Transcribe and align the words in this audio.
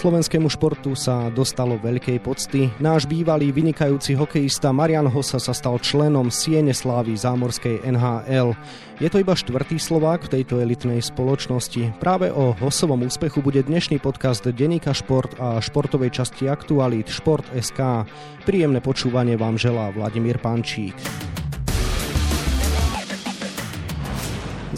Slovenskému 0.00 0.48
športu 0.48 0.96
sa 0.96 1.28
dostalo 1.28 1.76
veľkej 1.76 2.24
pocty. 2.24 2.72
Náš 2.80 3.04
bývalý 3.04 3.52
vynikajúci 3.52 4.16
hokejista 4.16 4.72
Marian 4.72 5.04
Hosa 5.04 5.36
sa 5.36 5.52
stal 5.52 5.76
členom 5.76 6.32
Siene 6.32 6.72
Slávy 6.72 7.12
zámorskej 7.20 7.84
NHL. 7.84 8.56
Je 8.96 9.12
to 9.12 9.20
iba 9.20 9.36
štvrtý 9.36 9.76
Slovák 9.76 10.24
v 10.24 10.40
tejto 10.40 10.56
elitnej 10.56 11.04
spoločnosti. 11.04 12.00
Práve 12.00 12.32
o 12.32 12.56
Hosovom 12.56 13.04
úspechu 13.04 13.44
bude 13.44 13.60
dnešný 13.60 14.00
podcast 14.00 14.40
Denika 14.48 14.96
Šport 14.96 15.36
a 15.36 15.60
športovej 15.60 16.16
časti 16.16 16.48
aktualít 16.48 17.12
Šport.sk. 17.12 18.08
Príjemné 18.48 18.80
počúvanie 18.80 19.36
vám 19.36 19.60
želá 19.60 19.92
Vladimír 19.92 20.40
Pančík. 20.40 20.96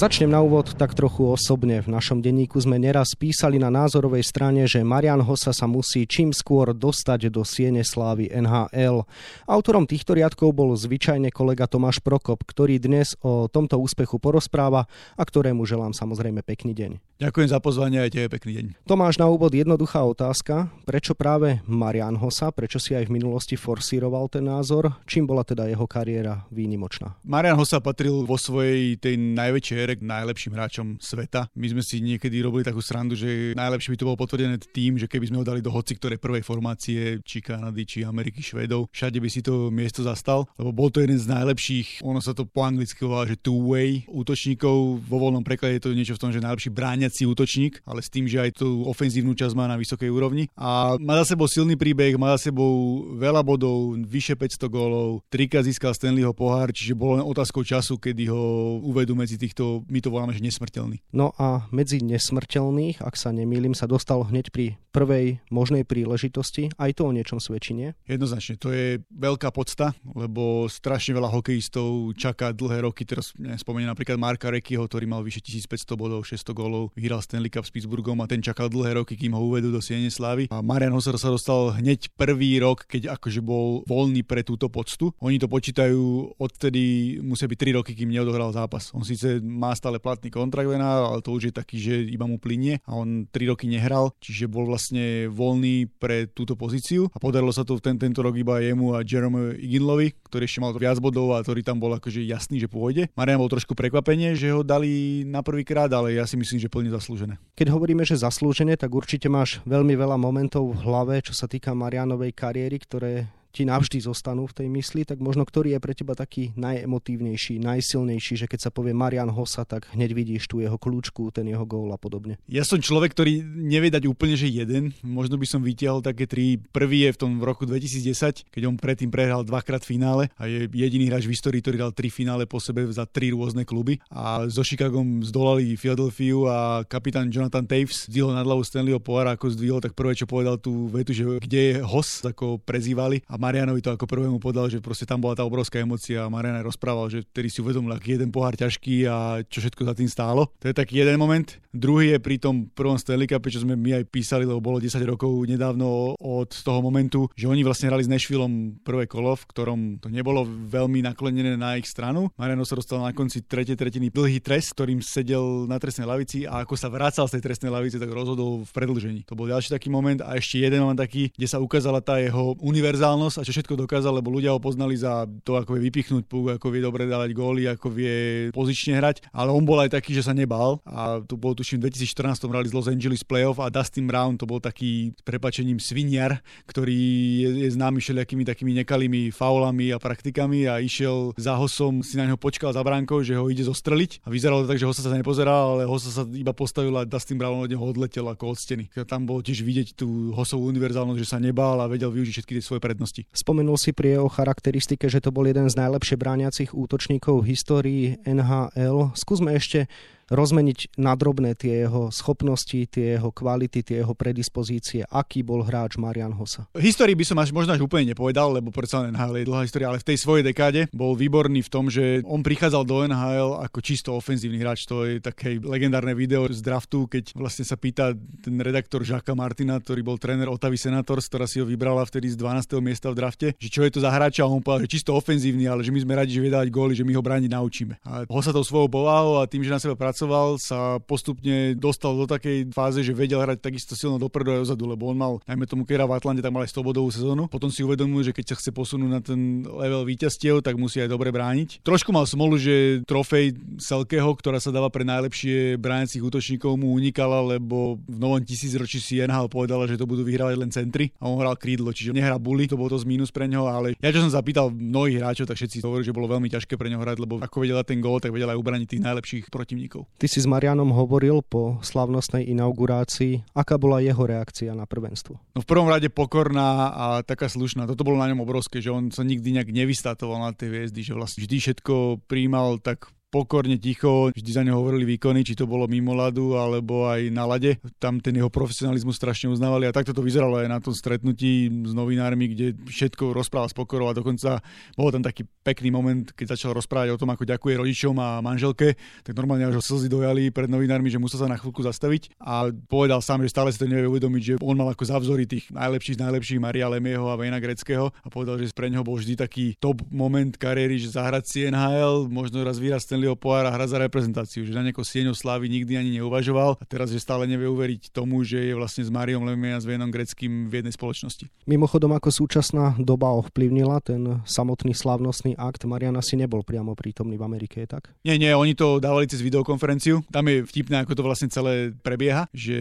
Začnem 0.02 0.34
na 0.34 0.42
úvod 0.42 0.74
tak 0.74 0.98
trochu 0.98 1.30
osobne. 1.30 1.78
V 1.78 1.86
našom 1.86 2.18
denníku 2.18 2.58
sme 2.58 2.74
neraz 2.74 3.14
písali 3.14 3.62
na 3.62 3.70
názorovej 3.70 4.26
strane, 4.26 4.66
že 4.66 4.82
Marian 4.82 5.22
Hosa 5.22 5.54
sa 5.54 5.70
musí 5.70 6.10
čím 6.10 6.34
skôr 6.34 6.74
dostať 6.74 7.30
do 7.30 7.46
siene 7.46 7.86
slávy 7.86 8.26
NHL. 8.26 9.06
Autorom 9.46 9.86
týchto 9.86 10.18
riadkov 10.18 10.58
bol 10.58 10.74
zvyčajne 10.74 11.30
kolega 11.30 11.70
Tomáš 11.70 12.02
Prokop, 12.02 12.42
ktorý 12.42 12.82
dnes 12.82 13.14
o 13.22 13.46
tomto 13.46 13.78
úspechu 13.78 14.18
porozpráva 14.18 14.90
a 15.14 15.22
ktorému 15.22 15.62
želám 15.70 15.94
samozrejme 15.94 16.42
pekný 16.42 16.74
deň. 16.74 16.98
Ďakujem 17.22 17.54
za 17.54 17.62
pozvanie 17.62 18.02
a 18.02 18.10
tebe 18.10 18.26
pekný 18.26 18.58
deň. 18.58 18.66
Tomáš, 18.82 19.22
na 19.22 19.30
úvod 19.30 19.54
jednoduchá 19.54 20.02
otázka. 20.02 20.66
Prečo 20.82 21.14
práve 21.14 21.62
Marian 21.70 22.18
Hosa, 22.18 22.50
prečo 22.50 22.82
si 22.82 22.98
aj 22.98 23.06
v 23.06 23.22
minulosti 23.22 23.54
forsíroval 23.54 24.26
ten 24.26 24.50
názor? 24.50 24.98
Čím 25.06 25.30
bola 25.30 25.46
teda 25.46 25.70
jeho 25.70 25.86
kariéra 25.86 26.42
výnimočná? 26.50 27.14
Marian 27.22 27.54
Hosa 27.54 27.78
patril 27.78 28.26
vo 28.26 28.34
svojej 28.34 28.98
tej 28.98 29.14
najväčšej 29.38 29.78
ére 29.78 29.91
k 29.96 30.06
najlepším 30.06 30.52
hráčom 30.56 30.86
sveta. 31.00 31.48
My 31.56 31.66
sme 31.72 31.82
si 31.84 32.00
niekedy 32.00 32.40
robili 32.44 32.64
takú 32.64 32.80
srandu, 32.80 33.16
že 33.16 33.56
najlepšie 33.56 33.92
by 33.92 33.98
to 33.98 34.08
bolo 34.08 34.18
potvrdené 34.20 34.56
tým, 34.60 34.96
že 34.96 35.08
keby 35.08 35.28
sme 35.28 35.40
ho 35.40 35.48
dali 35.48 35.60
do 35.60 35.72
hoci 35.72 35.96
ktorej 35.96 36.22
prvej 36.22 36.42
formácie, 36.44 37.20
či 37.22 37.44
Kanady, 37.44 37.82
či 37.84 37.98
Ameriky, 38.02 38.42
Švedov, 38.42 38.88
všade 38.90 39.18
by 39.18 39.28
si 39.28 39.40
to 39.44 39.68
miesto 39.68 40.02
zastal, 40.02 40.48
lebo 40.56 40.70
bol 40.72 40.88
to 40.88 41.02
jeden 41.02 41.18
z 41.18 41.28
najlepších, 41.30 42.02
ono 42.02 42.18
sa 42.18 42.32
to 42.32 42.48
po 42.48 42.64
anglicky 42.64 43.02
volá, 43.04 43.24
že 43.28 43.38
two-way 43.38 44.04
útočníkov, 44.08 45.02
vo 45.02 45.16
voľnom 45.18 45.44
preklade 45.44 45.78
je 45.78 45.84
to 45.84 45.96
niečo 45.96 46.16
v 46.16 46.22
tom, 46.22 46.30
že 46.30 46.42
najlepší 46.42 46.70
brániaci 46.72 47.22
útočník, 47.28 47.84
ale 47.86 48.00
s 48.00 48.08
tým, 48.12 48.26
že 48.26 48.40
aj 48.40 48.60
tú 48.62 48.86
ofenzívnu 48.88 49.34
časť 49.34 49.54
má 49.56 49.66
na 49.68 49.76
vysokej 49.76 50.10
úrovni. 50.10 50.48
A 50.56 50.96
má 50.98 51.18
za 51.22 51.34
sebou 51.34 51.46
silný 51.50 51.76
príbeh, 51.76 52.14
má 52.16 52.34
za 52.38 52.50
sebou 52.50 53.04
veľa 53.16 53.42
bodov, 53.42 53.98
vyše 54.06 54.34
500 54.38 54.68
gólov, 54.68 55.22
trika 55.28 55.60
získal 55.62 55.94
Stanleyho 55.94 56.34
pohár, 56.36 56.70
čiže 56.70 56.96
bolo 56.96 57.18
len 57.18 57.24
otázkou 57.26 57.62
času, 57.62 57.98
kedy 57.98 58.30
ho 58.30 58.78
uvedú 58.82 59.14
medzi 59.18 59.36
týchto, 59.36 59.81
my 59.88 59.98
to 60.02 60.08
voláme, 60.12 60.32
že 60.34 60.44
nesmrteľný. 60.44 61.00
No 61.14 61.32
a 61.38 61.66
medzi 61.74 62.02
nesmrteľných, 62.04 63.02
ak 63.02 63.14
sa 63.18 63.34
nemýlim, 63.34 63.74
sa 63.74 63.90
dostal 63.90 64.22
hneď 64.26 64.52
pri 64.52 64.76
prvej 64.92 65.40
možnej 65.48 65.88
príležitosti. 65.88 66.68
Aj 66.76 66.92
to 66.92 67.08
o 67.08 67.16
niečom 67.16 67.40
svedčí, 67.40 67.72
nie? 67.72 67.96
Jednoznačne, 68.04 68.60
to 68.60 68.70
je 68.70 69.00
veľká 69.08 69.48
podsta, 69.48 69.96
lebo 70.04 70.68
strašne 70.68 71.16
veľa 71.16 71.32
hokejistov 71.32 72.12
čaká 72.12 72.52
dlhé 72.52 72.84
roky. 72.84 73.08
Teraz 73.08 73.32
spomeniem 73.32 73.88
napríklad 73.88 74.20
Marka 74.20 74.52
Rekyho, 74.52 74.84
ktorý 74.84 75.08
mal 75.08 75.24
vyše 75.24 75.40
1500 75.40 75.96
bodov, 75.96 76.28
600 76.28 76.52
gólov 76.52 76.92
vyhral 76.92 77.24
Stanley 77.24 77.48
Cup 77.48 77.64
s 77.64 77.72
Pittsburghom 77.72 78.20
a 78.20 78.28
ten 78.28 78.44
čakal 78.44 78.68
dlhé 78.68 79.00
roky, 79.00 79.16
kým 79.16 79.32
ho 79.32 79.40
uvedú 79.40 79.72
do 79.72 79.80
Siene 79.80 80.12
Slávy. 80.12 80.52
A 80.52 80.60
Marian 80.60 80.92
Hosser 80.92 81.16
sa 81.16 81.32
dostal 81.32 81.72
hneď 81.80 82.12
prvý 82.12 82.60
rok, 82.60 82.84
keď 82.84 83.16
akože 83.16 83.40
bol 83.40 83.80
voľný 83.88 84.20
pre 84.28 84.44
túto 84.44 84.68
poctu. 84.68 85.08
Oni 85.24 85.40
to 85.40 85.48
počítajú, 85.48 86.36
odtedy 86.36 87.16
musia 87.24 87.48
byť 87.48 87.58
3 87.58 87.78
roky, 87.80 87.96
kým 87.96 88.12
neodohral 88.12 88.52
zápas. 88.52 88.92
On 88.92 89.00
síce 89.00 89.40
má 89.40 89.71
stále 89.76 90.02
platný 90.02 90.32
kontrakt, 90.32 90.68
ale 90.68 91.20
to 91.24 91.34
už 91.34 91.50
je 91.50 91.54
taký, 91.54 91.76
že 91.78 91.94
iba 92.08 92.24
mu 92.28 92.36
plinie 92.36 92.80
a 92.84 92.96
on 92.96 93.28
3 93.28 93.52
roky 93.52 93.66
nehral, 93.68 94.12
čiže 94.22 94.48
bol 94.48 94.68
vlastne 94.68 95.28
voľný 95.28 95.88
pre 95.98 96.28
túto 96.30 96.54
pozíciu 96.54 97.08
a 97.12 97.18
podarilo 97.20 97.52
sa 97.52 97.64
to 97.66 97.78
ten, 97.82 97.96
tento 97.96 98.22
rok 98.22 98.36
iba 98.36 98.60
jemu 98.62 98.96
a 98.96 99.04
Jerome 99.04 99.56
Iginlovi, 99.58 100.14
ktorý 100.28 100.44
ešte 100.46 100.62
mal 100.62 100.72
viac 100.76 100.98
bodov 101.02 101.34
a 101.36 101.42
ktorý 101.42 101.60
tam 101.64 101.82
bol 101.82 101.92
akože 101.96 102.22
jasný, 102.24 102.62
že 102.62 102.68
pôjde. 102.70 103.10
Marian 103.18 103.40
bol 103.40 103.50
trošku 103.52 103.76
prekvapenie, 103.76 104.32
že 104.38 104.52
ho 104.54 104.64
dali 104.64 105.22
na 105.26 105.44
prvýkrát, 105.44 105.90
ale 105.92 106.16
ja 106.16 106.24
si 106.24 106.38
myslím, 106.38 106.62
že 106.62 106.72
plne 106.72 106.92
zaslúžené. 106.92 107.36
Keď 107.58 107.68
hovoríme, 107.72 108.06
že 108.06 108.16
zaslúžené, 108.16 108.78
tak 108.78 108.92
určite 108.94 109.28
máš 109.28 109.60
veľmi 109.68 109.92
veľa 109.98 110.16
momentov 110.16 110.72
v 110.72 110.82
hlave, 110.84 111.14
čo 111.20 111.34
sa 111.36 111.50
týka 111.50 111.76
Marianovej 111.76 112.32
kariéry, 112.32 112.78
ktoré 112.80 113.28
ti 113.52 113.68
navždy 113.68 114.00
zostanú 114.00 114.48
v 114.48 114.64
tej 114.64 114.68
mysli, 114.72 115.04
tak 115.04 115.20
možno 115.20 115.44
ktorý 115.44 115.76
je 115.76 115.80
pre 115.84 115.92
teba 115.92 116.16
taký 116.16 116.56
najemotívnejší, 116.56 117.60
najsilnejší, 117.60 118.40
že 118.40 118.46
keď 118.48 118.68
sa 118.68 118.70
povie 118.72 118.96
Marian 118.96 119.28
Hosa, 119.28 119.68
tak 119.68 119.92
hneď 119.92 120.16
vidíš 120.16 120.48
tu 120.48 120.64
jeho 120.64 120.80
kľúčku, 120.80 121.28
ten 121.30 121.44
jeho 121.44 121.68
gól 121.68 121.92
a 121.92 122.00
podobne. 122.00 122.40
Ja 122.48 122.64
som 122.64 122.80
človek, 122.80 123.12
ktorý 123.12 123.44
nevie 123.44 123.92
dať 123.92 124.08
úplne, 124.08 124.34
že 124.40 124.48
jeden. 124.48 124.96
Možno 125.04 125.36
by 125.36 125.44
som 125.44 125.60
vytiahol 125.60 126.00
také 126.00 126.24
tri. 126.24 126.56
Prvý 126.72 127.04
je 127.04 127.14
v 127.14 127.20
tom 127.20 127.32
roku 127.44 127.68
2010, 127.68 128.48
keď 128.48 128.62
on 128.64 128.80
predtým 128.80 129.12
prehral 129.12 129.44
dvakrát 129.44 129.84
finále 129.84 130.32
a 130.40 130.48
je 130.48 130.72
jediný 130.72 131.12
hráč 131.12 131.28
v 131.28 131.36
histórii, 131.36 131.60
ktorý 131.60 131.76
dal 131.76 131.92
tri 131.92 132.08
finále 132.08 132.48
po 132.48 132.56
sebe 132.56 132.88
za 132.88 133.04
tri 133.04 133.36
rôzne 133.36 133.68
kluby. 133.68 134.00
A 134.08 134.48
so 134.48 134.64
Chicagom 134.64 135.20
zdolali 135.20 135.76
Philadelphia 135.76 136.34
a 136.48 136.58
kapitán 136.88 137.28
Jonathan 137.28 137.68
Taves 137.68 138.08
zdvihol 138.08 138.32
nad 138.32 138.48
hlavu 138.48 138.64
Stanleyho 138.64 139.02
pohára, 139.02 139.36
ako 139.36 139.52
zdvihol, 139.52 139.84
tak 139.84 139.92
prvé, 139.92 140.16
čo 140.16 140.24
povedal 140.24 140.56
tú 140.56 140.88
vetu, 140.88 141.12
že 141.12 141.26
kde 141.42 141.60
je 141.60 141.74
Hos, 141.82 142.22
ako 142.22 142.62
prezývali. 142.62 143.20
A 143.26 143.41
Marianovi 143.42 143.82
to 143.82 143.90
ako 143.90 144.06
prvému 144.06 144.38
podal, 144.38 144.70
že 144.70 144.78
proste 144.78 145.02
tam 145.02 145.18
bola 145.18 145.34
tá 145.34 145.42
obrovská 145.42 145.82
emocia 145.82 146.22
a 146.22 146.30
Marian 146.30 146.62
aj 146.62 146.70
rozprával, 146.70 147.10
že 147.10 147.26
vtedy 147.26 147.50
si 147.50 147.58
uvedomil, 147.58 147.90
aký 147.90 148.14
jeden 148.14 148.30
pohár 148.30 148.54
ťažký 148.54 149.10
a 149.10 149.42
čo 149.42 149.58
všetko 149.58 149.82
za 149.82 149.98
tým 149.98 150.06
stálo. 150.06 150.54
To 150.62 150.70
je 150.70 150.78
taký 150.78 151.02
jeden 151.02 151.18
moment. 151.18 151.58
Druhý 151.74 152.14
je 152.14 152.18
pri 152.22 152.38
tom 152.38 152.70
prvom 152.70 152.94
Stanley 152.94 153.26
Cup, 153.26 153.42
čo 153.50 153.66
sme 153.66 153.74
my 153.74 153.98
aj 153.98 154.04
písali, 154.14 154.46
lebo 154.46 154.62
bolo 154.62 154.78
10 154.78 154.94
rokov 155.02 155.42
nedávno 155.42 156.14
od 156.20 156.54
toho 156.54 156.78
momentu, 156.78 157.26
že 157.34 157.50
oni 157.50 157.66
vlastne 157.66 157.90
hrali 157.90 158.06
s 158.06 158.12
Nashvilleom 158.12 158.78
prvé 158.86 159.10
kolo, 159.10 159.34
v 159.34 159.44
ktorom 159.50 159.80
to 159.98 160.06
nebolo 160.06 160.46
veľmi 160.46 161.02
naklonené 161.02 161.58
na 161.58 161.74
ich 161.74 161.90
stranu. 161.90 162.30
Mariano 162.38 162.62
sa 162.62 162.78
dostal 162.78 163.02
na 163.02 163.10
konci 163.10 163.42
tretej 163.42 163.74
tretiny 163.74 164.12
dlhý 164.12 164.38
trest, 164.38 164.76
ktorým 164.78 165.02
sedel 165.02 165.66
na 165.66 165.82
trestnej 165.82 166.06
lavici 166.06 166.46
a 166.46 166.62
ako 166.62 166.78
sa 166.78 166.92
vracal 166.92 167.26
z 167.26 167.40
tej 167.40 167.50
trestnej 167.50 167.72
lavice, 167.72 167.98
tak 167.98 168.12
rozhodol 168.12 168.62
v 168.62 168.70
predlžení. 168.70 169.20
To 169.26 169.34
bol 169.34 169.50
ďalší 169.50 169.72
taký 169.72 169.88
moment 169.88 170.20
a 170.20 170.36
ešte 170.36 170.60
jeden 170.60 170.84
moment 170.84 171.00
taký, 171.00 171.32
kde 171.32 171.48
sa 171.48 171.56
ukázala 171.56 172.04
tá 172.04 172.20
jeho 172.20 172.52
univerzálnosť 172.60 173.31
a 173.38 173.46
čo 173.46 173.54
všetko 173.54 173.78
dokázal, 173.86 174.18
lebo 174.18 174.32
ľudia 174.32 174.52
ho 174.52 174.60
poznali 174.60 174.96
za 174.98 175.24
to, 175.46 175.56
ako 175.56 175.78
vie 175.78 175.88
vypichnúť 175.88 176.24
puk, 176.28 176.56
ako 176.56 176.66
vie 176.72 176.82
dobre 176.82 177.08
dávať 177.08 177.30
góly, 177.32 177.64
ako 177.68 177.88
vie 177.92 178.48
pozične 178.50 178.98
hrať, 178.98 179.28
ale 179.32 179.52
on 179.52 179.64
bol 179.64 179.80
aj 179.80 179.96
taký, 179.96 180.12
že 180.12 180.26
sa 180.26 180.36
nebal. 180.36 180.80
A 180.84 181.20
tu 181.24 181.36
bol 181.40 181.56
tuším 181.56 181.80
v 181.80 181.92
2014 181.92 182.44
hrali 182.52 182.68
z 182.68 182.74
Los 182.76 182.88
Angeles 182.88 183.22
playoff 183.24 183.58
a 183.62 183.72
Dustin 183.72 184.04
Brown 184.04 184.36
to 184.36 184.44
bol 184.44 184.60
taký 184.60 185.16
prepačením 185.24 185.80
sviniar, 185.80 186.44
ktorý 186.68 186.98
je, 187.42 187.48
je 187.66 187.68
známy 187.72 187.98
všelijakými 188.02 188.44
takými 188.44 188.72
nekalými 188.84 189.32
faulami 189.32 189.94
a 189.94 189.98
praktikami 189.98 190.68
a 190.68 190.82
išiel 190.82 191.32
za 191.38 191.56
hosom, 191.56 192.04
si 192.04 192.20
na 192.20 192.28
neho 192.28 192.38
počkal 192.40 192.74
za 192.76 192.84
bránkou, 192.84 193.24
že 193.24 193.38
ho 193.38 193.48
ide 193.48 193.64
zostreliť. 193.64 194.26
A 194.26 194.28
vyzeralo 194.28 194.64
to 194.64 194.70
tak, 194.70 194.80
že 194.80 194.88
hosa 194.88 195.02
sa 195.04 195.14
nepozeral, 195.14 195.80
ale 195.80 195.88
hosa 195.88 196.12
sa 196.12 196.22
iba 196.28 196.52
postavil 196.52 196.92
a 196.98 197.08
Dustin 197.08 197.40
Brown 197.40 197.64
od 197.64 197.70
neho 197.70 197.82
odletel 197.82 198.26
ako 198.28 198.52
od 198.52 198.58
steny. 198.58 198.90
Tam 199.08 199.24
bolo 199.24 199.40
tiež 199.40 199.64
vidieť 199.64 199.96
tú 199.96 200.30
hosovú 200.36 200.68
univerzálnosť, 200.68 201.20
že 201.20 201.28
sa 201.28 201.38
nebál 201.40 201.80
a 201.80 201.90
vedel 201.90 202.12
využiť 202.12 202.32
všetky 202.42 202.52
tie 202.58 202.64
svoje 202.64 202.80
prednosti 202.82 203.21
útočnosti. 203.22 203.42
Spomenul 203.42 203.78
si 203.78 203.90
pri 203.92 204.18
jeho 204.18 204.28
charakteristike, 204.28 205.06
že 205.08 205.20
to 205.20 205.30
bol 205.30 205.46
jeden 205.46 205.68
z 205.70 205.78
najlepšie 205.78 206.16
brániacich 206.18 206.70
útočníkov 206.74 207.42
v 207.42 207.48
histórii 207.54 208.04
NHL. 208.26 209.14
Skúsme 209.14 209.54
ešte 209.54 209.86
rozmeniť 210.30 210.98
na 211.00 211.16
drobné 211.16 211.56
tie 211.58 211.86
jeho 211.88 212.12
schopnosti, 212.12 212.86
tie 212.86 213.18
jeho 213.18 213.30
kvality, 213.32 213.82
tie 213.82 214.04
jeho 214.04 214.14
predispozície, 214.14 215.06
aký 215.08 215.42
bol 215.42 215.64
hráč 215.66 215.98
Marian 215.98 216.34
Hosa. 216.36 216.68
Histórii 216.76 217.16
by 217.16 217.24
som 217.26 217.38
až 217.40 217.50
možno 217.50 217.74
až 217.74 217.82
úplne 217.82 218.12
nepovedal, 218.12 218.54
lebo 218.54 218.70
predsa 218.70 219.08
NHL 219.08 219.42
je 219.42 219.48
dlhá 219.48 219.62
história, 219.64 219.88
ale 219.90 220.02
v 220.02 220.08
tej 220.12 220.18
svojej 220.20 220.44
dekáde 220.46 220.86
bol 220.92 221.16
výborný 221.16 221.64
v 221.64 221.70
tom, 221.72 221.88
že 221.88 222.20
on 222.28 222.44
prichádzal 222.44 222.82
do 222.84 222.96
NHL 223.06 223.62
ako 223.64 223.78
čisto 223.80 224.14
ofenzívny 224.14 224.60
hráč. 224.60 224.84
To 224.86 225.08
je 225.08 225.18
také 225.18 225.58
legendárne 225.62 226.12
video 226.12 226.44
z 226.50 226.60
draftu, 226.60 227.06
keď 227.08 227.32
vlastne 227.38 227.64
sa 227.64 227.78
pýta 227.78 228.12
ten 228.42 228.58
redaktor 228.60 229.06
Žaka 229.06 229.32
Martina, 229.32 229.78
ktorý 229.78 230.02
bol 230.04 230.16
tréner 230.18 230.50
Otavy 230.50 230.76
Senators, 230.76 231.30
ktorá 231.30 231.46
si 231.46 231.62
ho 231.62 231.66
vybrala 231.66 232.02
vtedy 232.04 232.28
z 232.32 232.36
12. 232.36 232.82
miesta 232.82 233.08
v 233.08 233.16
drafte, 233.16 233.46
že 233.56 233.68
čo 233.70 233.86
je 233.86 233.90
to 233.94 234.02
za 234.02 234.10
hráča 234.10 234.44
a 234.44 234.50
on 234.50 234.60
povedal, 234.60 234.84
že 234.84 234.98
čisto 234.98 235.14
ofenzívny, 235.14 235.70
ale 235.70 235.86
že 235.86 235.94
my 235.94 236.00
sme 236.02 236.12
radi, 236.18 236.34
že 236.34 236.42
vie 236.42 236.52
dať 236.52 236.68
góly, 236.68 236.92
že 236.92 237.06
my 237.06 237.14
ho 237.14 237.22
brániť 237.22 237.50
naučíme. 237.52 237.94
A 238.04 238.26
Hosa 238.28 238.52
tou 238.52 238.66
svojou 238.66 238.90
povahou 238.90 239.40
a 239.40 239.48
tým, 239.48 239.62
že 239.64 239.72
na 239.72 239.80
seba 239.80 239.94
pracoval, 239.94 240.11
pracoval, 240.12 240.60
sa 240.60 241.00
postupne 241.00 241.72
dostal 241.72 242.12
do 242.12 242.28
takej 242.28 242.68
fáze, 242.76 243.00
že 243.00 243.16
vedel 243.16 243.40
hrať 243.40 243.64
takisto 243.64 243.96
silno 243.96 244.20
dopredu 244.20 244.52
a 244.52 244.60
dozadu, 244.60 244.84
lebo 244.84 245.08
on 245.08 245.16
mal, 245.16 245.32
najmä 245.48 245.64
tomu, 245.64 245.88
keď 245.88 246.04
v 246.04 246.12
Atlante, 246.12 246.44
tak 246.44 246.52
mal 246.52 246.68
aj 246.68 246.76
100 246.76 246.84
bodovú 246.84 247.08
sezónu. 247.08 247.48
Potom 247.48 247.72
si 247.72 247.80
uvedomil, 247.80 248.20
že 248.20 248.36
keď 248.36 248.52
sa 248.52 248.54
chce 248.60 248.70
posunúť 248.76 249.10
na 249.10 249.24
ten 249.24 249.64
level 249.64 250.04
víťazstiev, 250.04 250.60
tak 250.60 250.76
musí 250.76 251.00
aj 251.00 251.08
dobre 251.08 251.32
brániť. 251.32 251.80
Trošku 251.80 252.12
mal 252.12 252.28
smolu, 252.28 252.60
že 252.60 253.00
trofej 253.08 253.56
Selkeho, 253.80 254.36
ktorá 254.36 254.60
sa 254.60 254.68
dáva 254.68 254.92
pre 254.92 255.08
najlepšie 255.08 255.80
brániacich 255.80 256.20
útočníkov, 256.20 256.76
mu 256.76 256.92
unikala, 256.92 257.40
lebo 257.56 257.96
v 258.04 258.18
novom 258.20 258.44
tisícročí 258.44 259.00
si 259.00 259.24
NHL 259.24 259.48
povedala, 259.48 259.88
že 259.88 259.96
to 259.96 260.04
budú 260.04 260.28
vyhrávať 260.28 260.56
len 260.60 260.68
centry 260.68 261.08
a 261.16 261.24
on 261.24 261.40
hral 261.40 261.56
krídlo, 261.56 261.88
čiže 261.96 262.12
nehrá 262.12 262.36
bully, 262.36 262.68
to 262.68 262.76
bolo 262.76 262.92
to 262.92 263.00
z 263.00 263.08
mínus 263.08 263.32
pre 263.32 263.48
neho, 263.48 263.64
ale 263.64 263.96
ja 263.96 264.12
čo 264.12 264.20
som 264.20 264.28
zapýtal 264.28 264.68
mnohých 264.68 265.24
hráčov, 265.24 265.48
tak 265.48 265.56
všetci 265.56 265.80
hovorili, 265.80 266.04
že 266.04 266.12
bolo 266.12 266.28
veľmi 266.28 266.52
ťažké 266.52 266.76
pre 266.76 266.92
neho 266.92 267.00
hrať, 267.00 267.16
lebo 267.22 267.40
ako 267.40 267.56
vedela 267.64 267.86
ten 267.86 268.02
gól, 268.02 268.20
tak 268.20 268.34
vedela 268.34 268.52
aj 268.52 268.60
ubraniť 268.60 268.86
tých 268.90 269.04
najlepších 269.06 269.44
protivníkov. 269.48 270.01
Ty 270.18 270.26
si 270.30 270.38
s 270.42 270.46
Marianom 270.46 270.90
hovoril 270.94 271.42
po 271.42 271.78
slavnostnej 271.82 272.46
inaugurácii. 272.50 273.42
Aká 273.54 273.78
bola 273.78 274.02
jeho 274.02 274.22
reakcia 274.22 274.74
na 274.74 274.86
prvenstvo? 274.86 275.38
No 275.54 275.60
v 275.62 275.68
prvom 275.68 275.88
rade 275.90 276.10
pokorná 276.10 276.92
a 276.92 277.06
taká 277.22 277.46
slušná. 277.46 277.86
Toto 277.86 278.06
bolo 278.06 278.18
na 278.18 278.30
ňom 278.30 278.42
obrovské, 278.42 278.82
že 278.82 278.90
on 278.90 279.10
sa 279.14 279.22
nikdy 279.22 279.58
nejak 279.58 279.70
nevystatoval 279.70 280.42
na 280.42 280.50
tie 280.52 280.68
hviezdy, 280.70 281.00
že 281.02 281.16
vlastne 281.16 281.42
vždy 281.46 281.56
všetko 281.58 282.24
príjmal 282.26 282.82
tak 282.82 283.10
pokorne 283.32 283.80
ticho, 283.80 284.28
vždy 284.36 284.50
za 284.52 284.60
neho 284.60 284.76
hovorili 284.76 285.16
výkony, 285.16 285.40
či 285.40 285.56
to 285.56 285.64
bolo 285.64 285.88
mimo 285.88 286.12
ľadu 286.12 286.52
alebo 286.52 287.08
aj 287.08 287.32
na 287.32 287.48
lade. 287.48 287.80
Tam 287.96 288.20
ten 288.20 288.36
jeho 288.36 288.52
profesionalizmus 288.52 289.16
strašne 289.16 289.48
uznávali 289.48 289.88
a 289.88 289.96
takto 289.96 290.12
to 290.12 290.20
vyzeralo 290.20 290.60
aj 290.60 290.68
na 290.68 290.76
tom 290.84 290.92
stretnutí 290.92 291.72
s 291.88 291.96
novinármi, 291.96 292.52
kde 292.52 292.76
všetko 292.84 293.32
rozprával 293.32 293.72
s 293.72 293.74
pokorou 293.74 294.12
a 294.12 294.14
dokonca 294.14 294.60
bol 294.92 295.08
tam 295.08 295.24
taký 295.24 295.48
pekný 295.64 295.88
moment, 295.88 296.28
keď 296.36 296.60
začal 296.60 296.76
rozprávať 296.76 297.16
o 297.16 297.20
tom, 297.20 297.32
ako 297.32 297.48
ďakuje 297.48 297.72
rodičom 297.80 298.20
a 298.20 298.44
manželke, 298.44 299.00
tak 299.24 299.32
normálne 299.32 299.64
až 299.64 299.80
ho 299.80 299.82
slzy 299.82 300.12
dojali 300.12 300.52
pred 300.52 300.68
novinármi, 300.68 301.08
že 301.08 301.16
musel 301.16 301.40
sa 301.40 301.48
na 301.48 301.56
chvíľku 301.56 301.80
zastaviť 301.80 302.36
a 302.36 302.68
povedal 302.68 303.24
sám, 303.24 303.48
že 303.48 303.54
stále 303.56 303.72
si 303.72 303.80
to 303.80 303.88
nevie 303.88 304.12
uvedomiť, 304.12 304.42
že 304.44 304.54
on 304.60 304.76
mal 304.76 304.92
ako 304.92 305.08
za 305.08 305.16
vzory 305.16 305.48
tých 305.48 305.72
najlepších 305.72 306.20
z 306.20 306.22
najlepších 306.28 306.60
Maria 306.60 306.92
Lemieho 306.92 307.32
a 307.32 307.40
Vejna 307.40 307.64
Greckého 307.64 308.12
a 308.12 308.28
povedal, 308.28 308.60
že 308.60 308.76
pre 308.76 308.92
neho 308.92 309.00
bol 309.00 309.16
vždy 309.16 309.40
taký 309.40 309.72
top 309.80 310.04
moment 310.12 310.52
kariéry, 310.52 311.00
že 311.00 311.16
zahrať 311.16 311.44
si 311.48 311.58
NHL, 311.64 312.28
možno 312.28 312.60
raz 312.60 312.76
výraz 312.76 313.08
ten 313.08 313.21
Stanleyho 313.22 313.38
pohára 313.38 313.70
hra 313.70 313.86
za 313.86 314.02
reprezentáciu, 314.02 314.66
že 314.66 314.74
na 314.74 314.82
nejakou 314.82 315.06
sieňou 315.06 315.38
slávy 315.38 315.70
nikdy 315.70 315.94
ani 315.94 316.10
neuvažoval 316.18 316.74
a 316.74 316.84
teraz, 316.90 317.14
že 317.14 317.22
stále 317.22 317.46
nevie 317.46 317.70
uveriť 317.70 318.10
tomu, 318.10 318.42
že 318.42 318.58
je 318.58 318.74
vlastne 318.74 319.06
s 319.06 319.14
Mariom 319.14 319.46
Lemie 319.46 319.70
a 319.70 319.78
s 319.78 319.86
Venom 319.86 320.10
Greckým 320.10 320.66
v 320.66 320.82
jednej 320.82 320.90
spoločnosti. 320.90 321.46
Mimochodom, 321.70 322.10
ako 322.18 322.34
súčasná 322.34 322.98
doba 322.98 323.30
ovplyvnila 323.38 324.02
ten 324.02 324.42
samotný 324.42 324.90
slávnostný 324.90 325.54
akt, 325.54 325.86
Mariana 325.86 326.18
si 326.18 326.34
nebol 326.34 326.66
priamo 326.66 326.98
prítomný 326.98 327.38
v 327.38 327.46
Amerike, 327.46 327.86
tak? 327.86 328.10
Nie, 328.26 328.42
nie, 328.42 328.50
oni 328.50 328.74
to 328.74 328.98
dávali 328.98 329.30
cez 329.30 329.38
videokonferenciu. 329.38 330.26
Tam 330.34 330.42
je 330.50 330.66
vtipné, 330.66 331.06
ako 331.06 331.14
to 331.14 331.22
vlastne 331.22 331.46
celé 331.46 331.94
prebieha, 331.94 332.50
že 332.50 332.74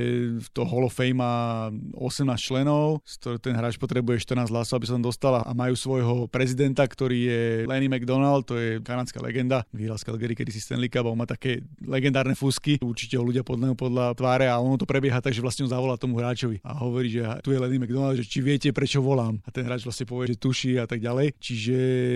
to 0.57 0.65
Hall 0.65 0.89
of 0.89 0.97
Fame 0.97 1.21
má 1.21 1.69
18 2.01 2.33
členov, 2.41 3.05
ten 3.45 3.53
hráč 3.53 3.77
potrebuje 3.77 4.25
14 4.25 4.49
hlasov, 4.49 4.81
aby 4.81 4.89
sa 4.89 4.97
tam 4.97 5.05
dostala 5.05 5.45
a 5.45 5.53
majú 5.53 5.77
svojho 5.77 6.25
prezidenta, 6.33 6.81
ktorý 6.89 7.19
je 7.29 7.41
Lenny 7.69 7.85
McDonald, 7.85 8.49
to 8.49 8.57
je 8.57 8.81
kanadská 8.81 9.21
legenda, 9.21 9.69
vyhral 9.69 10.01
z 10.01 10.09
Calgary 10.09 10.30
kedy 10.33 10.51
si 10.53 10.59
Stanley 10.63 10.89
Cup, 10.89 11.07
on 11.07 11.17
má 11.17 11.27
také 11.27 11.63
legendárne 11.83 12.33
fúsky, 12.33 12.77
určite 12.81 13.17
ho 13.19 13.23
ľudia 13.23 13.45
podľa, 13.45 13.75
podľa 13.77 14.05
tváre 14.15 14.45
a 14.47 14.59
ono 14.59 14.77
to 14.79 14.87
prebieha 14.87 15.21
tak, 15.21 15.35
že 15.35 15.43
vlastne 15.43 15.67
on 15.67 15.71
zavolá 15.71 15.95
tomu 15.95 16.17
hráčovi 16.19 16.63
a 16.63 16.77
hovorí, 16.81 17.11
že 17.11 17.23
tu 17.45 17.53
je 17.53 17.59
Lenny 17.59 17.81
McDonald, 17.81 18.17
že 18.17 18.25
či 18.27 18.39
viete, 18.41 18.69
prečo 18.71 19.03
volám. 19.03 19.39
A 19.45 19.49
ten 19.49 19.65
hráč 19.65 19.83
vlastne 19.85 20.07
povie, 20.07 20.33
že 20.33 20.41
tuší 20.41 20.79
a 20.81 20.85
tak 20.85 21.03
ďalej. 21.03 21.35
Čiže 21.37 21.75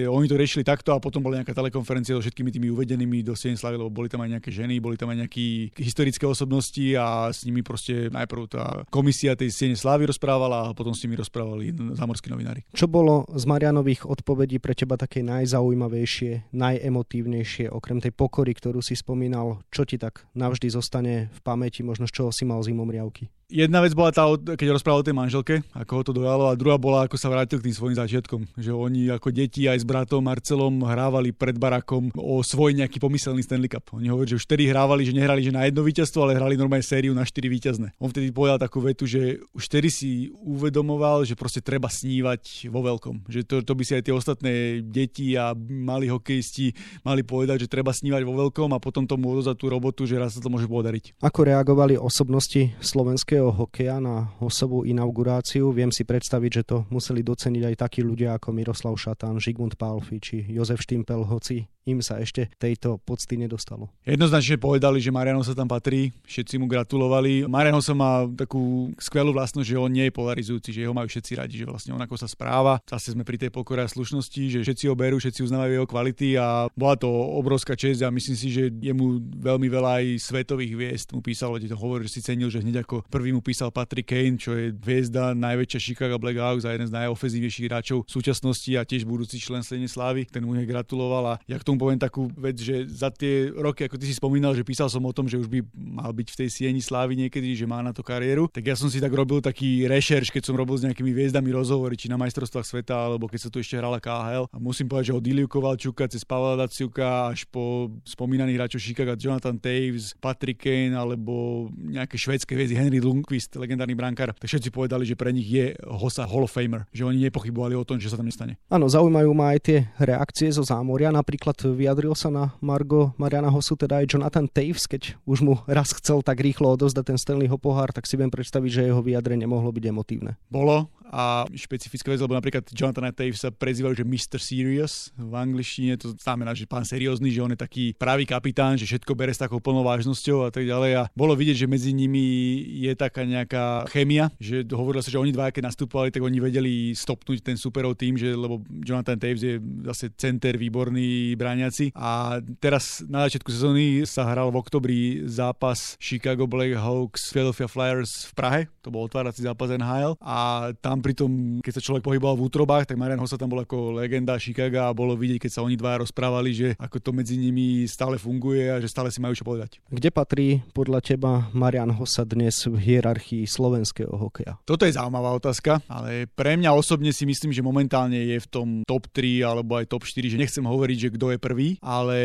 oni 0.10 0.26
to 0.28 0.36
riešili 0.40 0.64
takto 0.66 0.96
a 0.96 1.02
potom 1.02 1.22
bola 1.22 1.42
nejaká 1.42 1.54
telekonferencia 1.54 2.18
so 2.18 2.22
všetkými 2.24 2.50
tými 2.50 2.68
uvedenými 2.72 3.22
do 3.22 3.34
Sien 3.38 3.58
slavy, 3.60 3.78
lebo 3.80 3.92
boli 3.92 4.08
tam 4.08 4.24
aj 4.24 4.40
nejaké 4.40 4.50
ženy, 4.52 4.80
boli 4.80 4.96
tam 4.96 5.12
aj 5.12 5.26
nejaké 5.26 5.76
historické 5.78 6.26
osobnosti 6.26 6.86
a 6.96 7.30
s 7.30 7.44
nimi 7.44 7.62
proste 7.62 8.08
najprv 8.10 8.42
tá 8.48 8.86
komisia 8.90 9.36
tej 9.36 9.52
Siene 9.52 9.78
Slávy 9.78 10.08
rozprávala 10.08 10.72
a 10.72 10.74
potom 10.78 10.96
s 10.96 11.04
nimi 11.04 11.18
rozprávali 11.20 11.74
zamorskí 11.96 12.32
novinári. 12.32 12.64
Čo 12.72 12.88
bolo 12.88 13.28
z 13.34 13.44
Marianových 13.44 14.08
odpovedí 14.08 14.62
pre 14.62 14.78
teba 14.78 14.96
také 14.96 15.22
najzaujímavejšie, 15.26 16.54
najemotívnejšie, 16.56 17.70
okrem 17.70 18.00
tej 18.06 18.14
pokory 18.14 18.54
ktorú 18.54 18.86
si 18.86 18.94
spomínal, 18.94 19.66
čo 19.74 19.82
ti 19.82 19.98
tak 19.98 20.30
navždy 20.38 20.70
zostane 20.70 21.34
v 21.34 21.40
pamäti, 21.42 21.82
možno 21.82 22.06
z 22.06 22.22
čoho 22.22 22.30
si 22.30 22.46
mal 22.46 22.62
zimom 22.62 22.86
riavky? 22.86 23.34
Jedna 23.46 23.78
vec 23.78 23.94
bola 23.94 24.10
tá, 24.10 24.26
keď 24.58 24.74
rozprával 24.74 25.02
o 25.02 25.08
tej 25.08 25.14
manželke, 25.14 25.62
ako 25.78 25.92
ho 25.94 26.04
to 26.04 26.18
dojalo, 26.18 26.50
a 26.50 26.58
druhá 26.58 26.82
bola, 26.82 27.06
ako 27.06 27.14
sa 27.14 27.30
vrátil 27.30 27.62
k 27.62 27.70
tým 27.70 27.78
svojim 27.78 27.94
začiatkom. 27.94 28.42
Že 28.58 28.74
oni 28.74 29.14
ako 29.14 29.30
deti 29.30 29.70
aj 29.70 29.82
s 29.82 29.86
bratom 29.86 30.26
Marcelom 30.26 30.82
hrávali 30.82 31.30
pred 31.30 31.54
barakom 31.54 32.10
o 32.18 32.42
svoj 32.42 32.74
nejaký 32.74 32.98
pomyselný 32.98 33.46
Stanley 33.46 33.70
Cup. 33.70 33.86
Oni 33.94 34.10
hovorili, 34.10 34.34
že 34.34 34.42
už 34.42 34.50
vtedy 34.50 34.66
hrávali, 34.66 35.06
že 35.06 35.14
nehrali 35.14 35.46
že 35.46 35.54
na 35.54 35.70
jedno 35.70 35.86
víťazstvo, 35.86 36.26
ale 36.26 36.34
hrali 36.34 36.58
normálne 36.58 36.82
sériu 36.82 37.14
na 37.14 37.22
štyri 37.22 37.46
víťazné. 37.54 37.94
On 38.02 38.10
vtedy 38.10 38.34
povedal 38.34 38.58
takú 38.58 38.82
vetu, 38.82 39.06
že 39.06 39.38
už 39.54 39.70
vtedy 39.70 39.94
si 39.94 40.34
uvedomoval, 40.42 41.22
že 41.30 41.38
proste 41.38 41.62
treba 41.62 41.86
snívať 41.86 42.74
vo 42.74 42.82
veľkom. 42.82 43.30
Že 43.30 43.40
to, 43.46 43.56
to 43.62 43.74
by 43.78 43.84
si 43.86 43.94
aj 43.94 44.04
tie 44.10 44.14
ostatné 44.18 44.82
deti 44.82 45.38
a 45.38 45.54
mali 45.70 46.10
hokejisti 46.10 46.74
mali 47.06 47.22
povedať, 47.22 47.70
že 47.70 47.72
treba 47.72 47.94
snívať 47.94 48.26
vo 48.26 48.34
veľkom 48.42 48.74
a 48.74 48.82
potom 48.82 49.06
tomu 49.06 49.30
odozať 49.38 49.54
tú 49.54 49.70
robotu, 49.70 50.10
že 50.10 50.18
raz 50.18 50.34
sa 50.34 50.42
to 50.42 50.50
môže 50.50 50.66
podariť. 50.66 51.22
Ako 51.22 51.46
reagovali 51.46 51.94
osobnosti 51.94 52.74
slovenskej 52.82 53.35
slovenského 53.36 53.52
hokeja 53.52 54.00
na 54.00 54.32
hosovú 54.40 54.88
inauguráciu. 54.88 55.76
Viem 55.76 55.92
si 55.92 56.08
predstaviť, 56.08 56.52
že 56.56 56.64
to 56.64 56.78
museli 56.88 57.20
doceniť 57.20 57.64
aj 57.68 57.76
takí 57.76 58.00
ľudia 58.00 58.40
ako 58.40 58.56
Miroslav 58.56 58.96
Šatán, 58.96 59.44
Žigmund 59.44 59.76
Pálfi 59.76 60.24
či 60.24 60.48
Jozef 60.48 60.80
Štimpel, 60.80 61.28
hoci 61.28 61.68
im 61.86 62.02
sa 62.02 62.18
ešte 62.18 62.50
tejto 62.58 62.98
pocty 63.06 63.38
nedostalo. 63.38 63.94
Jednoznačne 64.04 64.58
povedali, 64.58 64.98
že 64.98 65.14
Mariano 65.14 65.46
sa 65.46 65.54
tam 65.54 65.70
patrí, 65.70 66.10
všetci 66.26 66.58
mu 66.58 66.66
gratulovali. 66.66 67.46
Mariano 67.46 67.80
sa 67.80 67.94
má 67.94 68.26
takú 68.34 68.90
skvelú 68.98 69.32
vlastnosť, 69.32 69.68
že 69.70 69.78
on 69.78 69.94
nie 69.94 70.10
je 70.10 70.14
polarizujúci, 70.14 70.70
že 70.74 70.90
ho 70.90 70.94
majú 70.98 71.06
všetci 71.06 71.32
radi, 71.38 71.56
že 71.62 71.70
vlastne 71.70 71.94
on 71.94 72.02
ako 72.02 72.18
sa 72.18 72.26
správa. 72.26 72.82
Zase 72.90 73.14
sme 73.14 73.22
pri 73.22 73.38
tej 73.38 73.54
pokore 73.54 73.86
a 73.86 73.90
slušnosti, 73.90 74.42
že 74.50 74.60
všetci 74.66 74.90
ho 74.90 74.98
berú, 74.98 75.22
všetci 75.22 75.46
uznávajú 75.46 75.72
jeho 75.78 75.88
kvality 75.88 76.28
a 76.42 76.66
bola 76.74 76.98
to 76.98 77.08
obrovská 77.10 77.78
čest 77.78 78.02
a 78.02 78.10
myslím 78.10 78.36
si, 78.38 78.50
že 78.50 78.74
jemu 78.74 79.22
veľmi 79.38 79.68
veľa 79.70 80.02
aj 80.02 80.06
svetových 80.26 80.74
hviezd 80.74 81.08
mu 81.14 81.22
písalo, 81.22 81.62
to 81.62 81.78
hovorí, 81.78 82.10
že 82.10 82.18
si 82.18 82.22
cenil, 82.26 82.50
že 82.50 82.66
hneď 82.66 82.82
ako 82.82 83.06
prvý 83.08 83.30
mu 83.30 83.46
písal 83.46 83.70
Patrick 83.70 84.10
Kane, 84.10 84.42
čo 84.42 84.58
je 84.58 84.74
hviezda 84.74 85.38
najväčšia 85.38 85.80
Chicago 85.82 86.18
Blackhawks 86.18 86.66
a 86.66 86.74
jeden 86.74 86.90
z 86.90 86.96
najofenzívnejších 86.98 87.68
hráčov 87.70 88.06
súčasnosti 88.10 88.72
a 88.74 88.88
tiež 88.88 89.06
budúci 89.06 89.38
člen 89.38 89.62
Slene 89.62 89.90
Slávy, 89.92 90.26
ten 90.26 90.42
mu 90.42 90.56
gratuloval 90.56 91.36
a 91.36 91.40
jak 91.46 91.62
tomu 91.76 91.92
poviem 91.92 92.00
takú 92.00 92.32
vec, 92.40 92.56
že 92.56 92.88
za 92.88 93.12
tie 93.12 93.52
roky, 93.52 93.84
ako 93.84 94.00
ty 94.00 94.08
si 94.08 94.16
spomínal, 94.16 94.56
že 94.56 94.64
písal 94.64 94.88
som 94.88 95.04
o 95.04 95.12
tom, 95.12 95.28
že 95.28 95.36
už 95.36 95.52
by 95.52 95.60
mal 95.76 96.16
byť 96.16 96.28
v 96.32 96.40
tej 96.40 96.50
sieni 96.50 96.80
slávy 96.80 97.20
niekedy, 97.20 97.52
že 97.52 97.68
má 97.68 97.84
na 97.84 97.92
to 97.92 98.00
kariéru, 98.00 98.48
tak 98.48 98.64
ja 98.64 98.80
som 98.80 98.88
si 98.88 99.04
tak 99.04 99.12
robil 99.12 99.44
taký 99.44 99.84
rešerš, 99.92 100.32
keď 100.32 100.48
som 100.48 100.56
robil 100.56 100.80
s 100.80 100.88
nejakými 100.88 101.12
hviezdami 101.12 101.52
rozhovory, 101.52 102.00
či 102.00 102.08
na 102.08 102.16
majstrovstvách 102.16 102.64
sveta, 102.64 102.96
alebo 102.96 103.28
keď 103.28 103.40
sa 103.44 103.50
tu 103.52 103.60
ešte 103.60 103.76
hrala 103.76 104.00
KHL. 104.00 104.48
A 104.56 104.58
musím 104.58 104.88
povedať, 104.88 105.12
že 105.12 105.18
od 105.20 105.28
Iliu 105.28 105.52
Kovalčuka 105.52 106.08
cez 106.08 106.24
Pavla 106.24 106.56
Daciuka 106.56 107.36
až 107.36 107.44
po 107.52 107.92
spomínaných 108.08 108.56
hráčov 108.56 108.80
Chicago, 108.80 109.20
Jonathan 109.20 109.60
Taves, 109.60 110.16
Patrick 110.24 110.64
Kane 110.64 110.96
alebo 110.96 111.68
nejaké 111.76 112.16
švedské 112.16 112.56
hviezdy 112.56 112.80
Henry 112.80 113.04
Lundqvist, 113.04 113.60
legendárny 113.60 113.98
brankár, 113.98 114.32
tak 114.32 114.48
všetci 114.48 114.72
povedali, 114.72 115.04
že 115.04 115.20
pre 115.20 115.36
nich 115.36 115.50
je 115.50 115.76
Hosa 115.84 116.24
Hall 116.24 116.48
of 116.48 116.54
Famer, 116.56 116.88
že 116.96 117.04
oni 117.04 117.20
nepochybovali 117.28 117.76
o 117.76 117.84
tom, 117.84 118.00
že 118.00 118.08
sa 118.08 118.16
tam 118.16 118.30
nestane. 118.30 118.56
Áno, 118.72 118.88
zaujímajú 118.88 119.32
ma 119.36 119.52
aj 119.58 119.60
tie 119.66 119.78
reakcie 120.00 120.54
zo 120.54 120.62
zámoria, 120.62 121.10
napríklad 121.10 121.58
vyjadril 121.74 122.14
sa 122.14 122.30
na 122.30 122.54
Margo 122.62 123.16
Mariana 123.18 123.50
Hosu, 123.50 123.74
teda 123.74 124.04
aj 124.04 124.14
Jonathan 124.14 124.46
Taves, 124.46 124.86
keď 124.86 125.18
už 125.26 125.40
mu 125.42 125.56
raz 125.66 125.96
chcel 125.98 126.22
tak 126.22 126.44
rýchlo 126.44 126.78
odozdať 126.78 127.16
ten 127.16 127.18
Stanleyho 127.18 127.58
pohár, 127.58 127.90
tak 127.90 128.06
si 128.06 128.20
viem 128.20 128.30
predstaviť, 128.30 128.70
že 128.70 128.82
jeho 128.92 129.02
vyjadrenie 129.02 129.50
mohlo 129.50 129.74
byť 129.74 129.84
emotívne. 129.90 130.38
Bolo 130.52 130.92
a 131.10 131.46
špecifické 131.54 132.10
vec, 132.12 132.22
lebo 132.22 132.34
napríklad 132.34 132.66
Jonathan 132.74 133.14
Taves 133.14 133.42
sa 133.42 133.54
prezývajú, 133.54 134.02
že 134.02 134.06
Mr. 134.06 134.40
Serious 134.42 135.14
v 135.16 135.34
angličtine, 135.34 135.98
to 135.98 136.14
znamená, 136.18 136.58
že 136.58 136.70
pán 136.70 136.86
seriózny, 136.86 137.30
že 137.30 137.42
on 137.42 137.54
je 137.54 137.60
taký 137.60 137.86
pravý 137.98 138.26
kapitán, 138.26 138.78
že 138.78 138.86
všetko 138.86 139.14
bere 139.14 139.34
s 139.34 139.42
takou 139.42 139.62
plnou 139.62 139.86
vážnosťou 139.86 140.48
a 140.48 140.52
tak 140.52 140.66
ďalej. 140.66 140.92
A 141.00 141.04
bolo 141.14 141.34
vidieť, 141.38 141.66
že 141.66 141.72
medzi 141.72 141.92
nimi 141.94 142.62
je 142.86 142.94
taká 142.98 143.24
nejaká 143.26 143.90
chemia, 143.90 144.30
že 144.42 144.66
hovorilo 144.74 145.02
sa, 145.02 145.14
že 145.14 145.22
oni 145.22 145.34
dva, 145.34 145.54
keď 145.54 145.72
nastupovali, 145.72 146.10
tak 146.14 146.26
oni 146.26 146.38
vedeli 146.42 146.74
stopnúť 146.94 147.42
ten 147.42 147.58
superov 147.58 147.98
tým, 147.98 148.18
že 148.18 148.34
lebo 148.36 148.62
Jonathan 148.84 149.18
Taves 149.18 149.42
je 149.42 149.56
zase 149.86 150.12
center 150.18 150.58
výborný 150.60 151.34
bráňaci. 151.40 151.96
A 151.96 152.40
teraz 152.60 153.02
na 153.08 153.26
začiatku 153.26 153.50
sezóny 153.50 154.04
sa 154.06 154.28
hral 154.28 154.52
v 154.52 154.60
oktobri 154.60 155.00
zápas 155.26 155.96
Chicago 155.98 156.46
Blackhawks 156.46 157.32
Philadelphia 157.32 157.68
Flyers 157.68 158.30
v 158.30 158.34
Prahe, 158.36 158.62
to 158.86 158.94
bol 158.94 159.08
otvárací 159.08 159.42
zápas 159.42 159.74
NHL 159.74 160.18
a 160.22 160.70
tam 160.80 160.95
pritom, 161.00 161.60
keď 161.64 161.80
sa 161.80 161.84
človek 161.84 162.04
pohyboval 162.04 162.36
v 162.38 162.46
útrobách, 162.48 162.86
tak 162.88 163.00
Marian 163.00 163.20
Hossa 163.20 163.40
tam 163.40 163.52
bol 163.52 163.64
ako 163.64 163.98
legenda 163.98 164.36
Chicago 164.38 164.88
a 164.88 164.96
bolo 164.96 165.16
vidieť, 165.16 165.48
keď 165.48 165.52
sa 165.52 165.64
oni 165.64 165.80
dva 165.80 166.04
rozprávali, 166.04 166.52
že 166.52 166.68
ako 166.78 166.98
to 167.00 167.12
medzi 167.16 167.36
nimi 167.40 167.88
stále 167.88 168.20
funguje 168.20 168.70
a 168.70 168.78
že 168.84 168.92
stále 168.92 169.10
si 169.10 169.24
majú 169.24 169.34
čo 169.34 169.48
povedať. 169.48 169.80
Kde 169.88 170.10
patrí 170.12 170.48
podľa 170.76 171.00
teba 171.02 171.48
Marian 171.56 171.92
Hossa 171.96 172.28
dnes 172.28 172.68
v 172.68 172.76
hierarchii 172.76 173.48
slovenského 173.48 174.12
hokeja? 174.12 174.60
Toto 174.68 174.84
je 174.84 174.96
zaujímavá 174.96 175.32
otázka, 175.36 175.82
ale 175.88 176.30
pre 176.32 176.60
mňa 176.60 176.76
osobne 176.76 177.10
si 177.16 177.24
myslím, 177.24 177.56
že 177.56 177.66
momentálne 177.66 178.18
je 178.18 178.38
v 178.40 178.48
tom 178.48 178.68
top 178.84 179.08
3 179.12 179.42
alebo 179.48 179.80
aj 179.80 179.90
top 179.90 180.04
4, 180.04 180.36
že 180.36 180.42
nechcem 180.42 180.66
hovoriť, 180.66 180.98
že 180.98 181.14
kto 181.16 181.26
je 181.36 181.40
prvý, 181.40 181.68
ale 181.82 182.18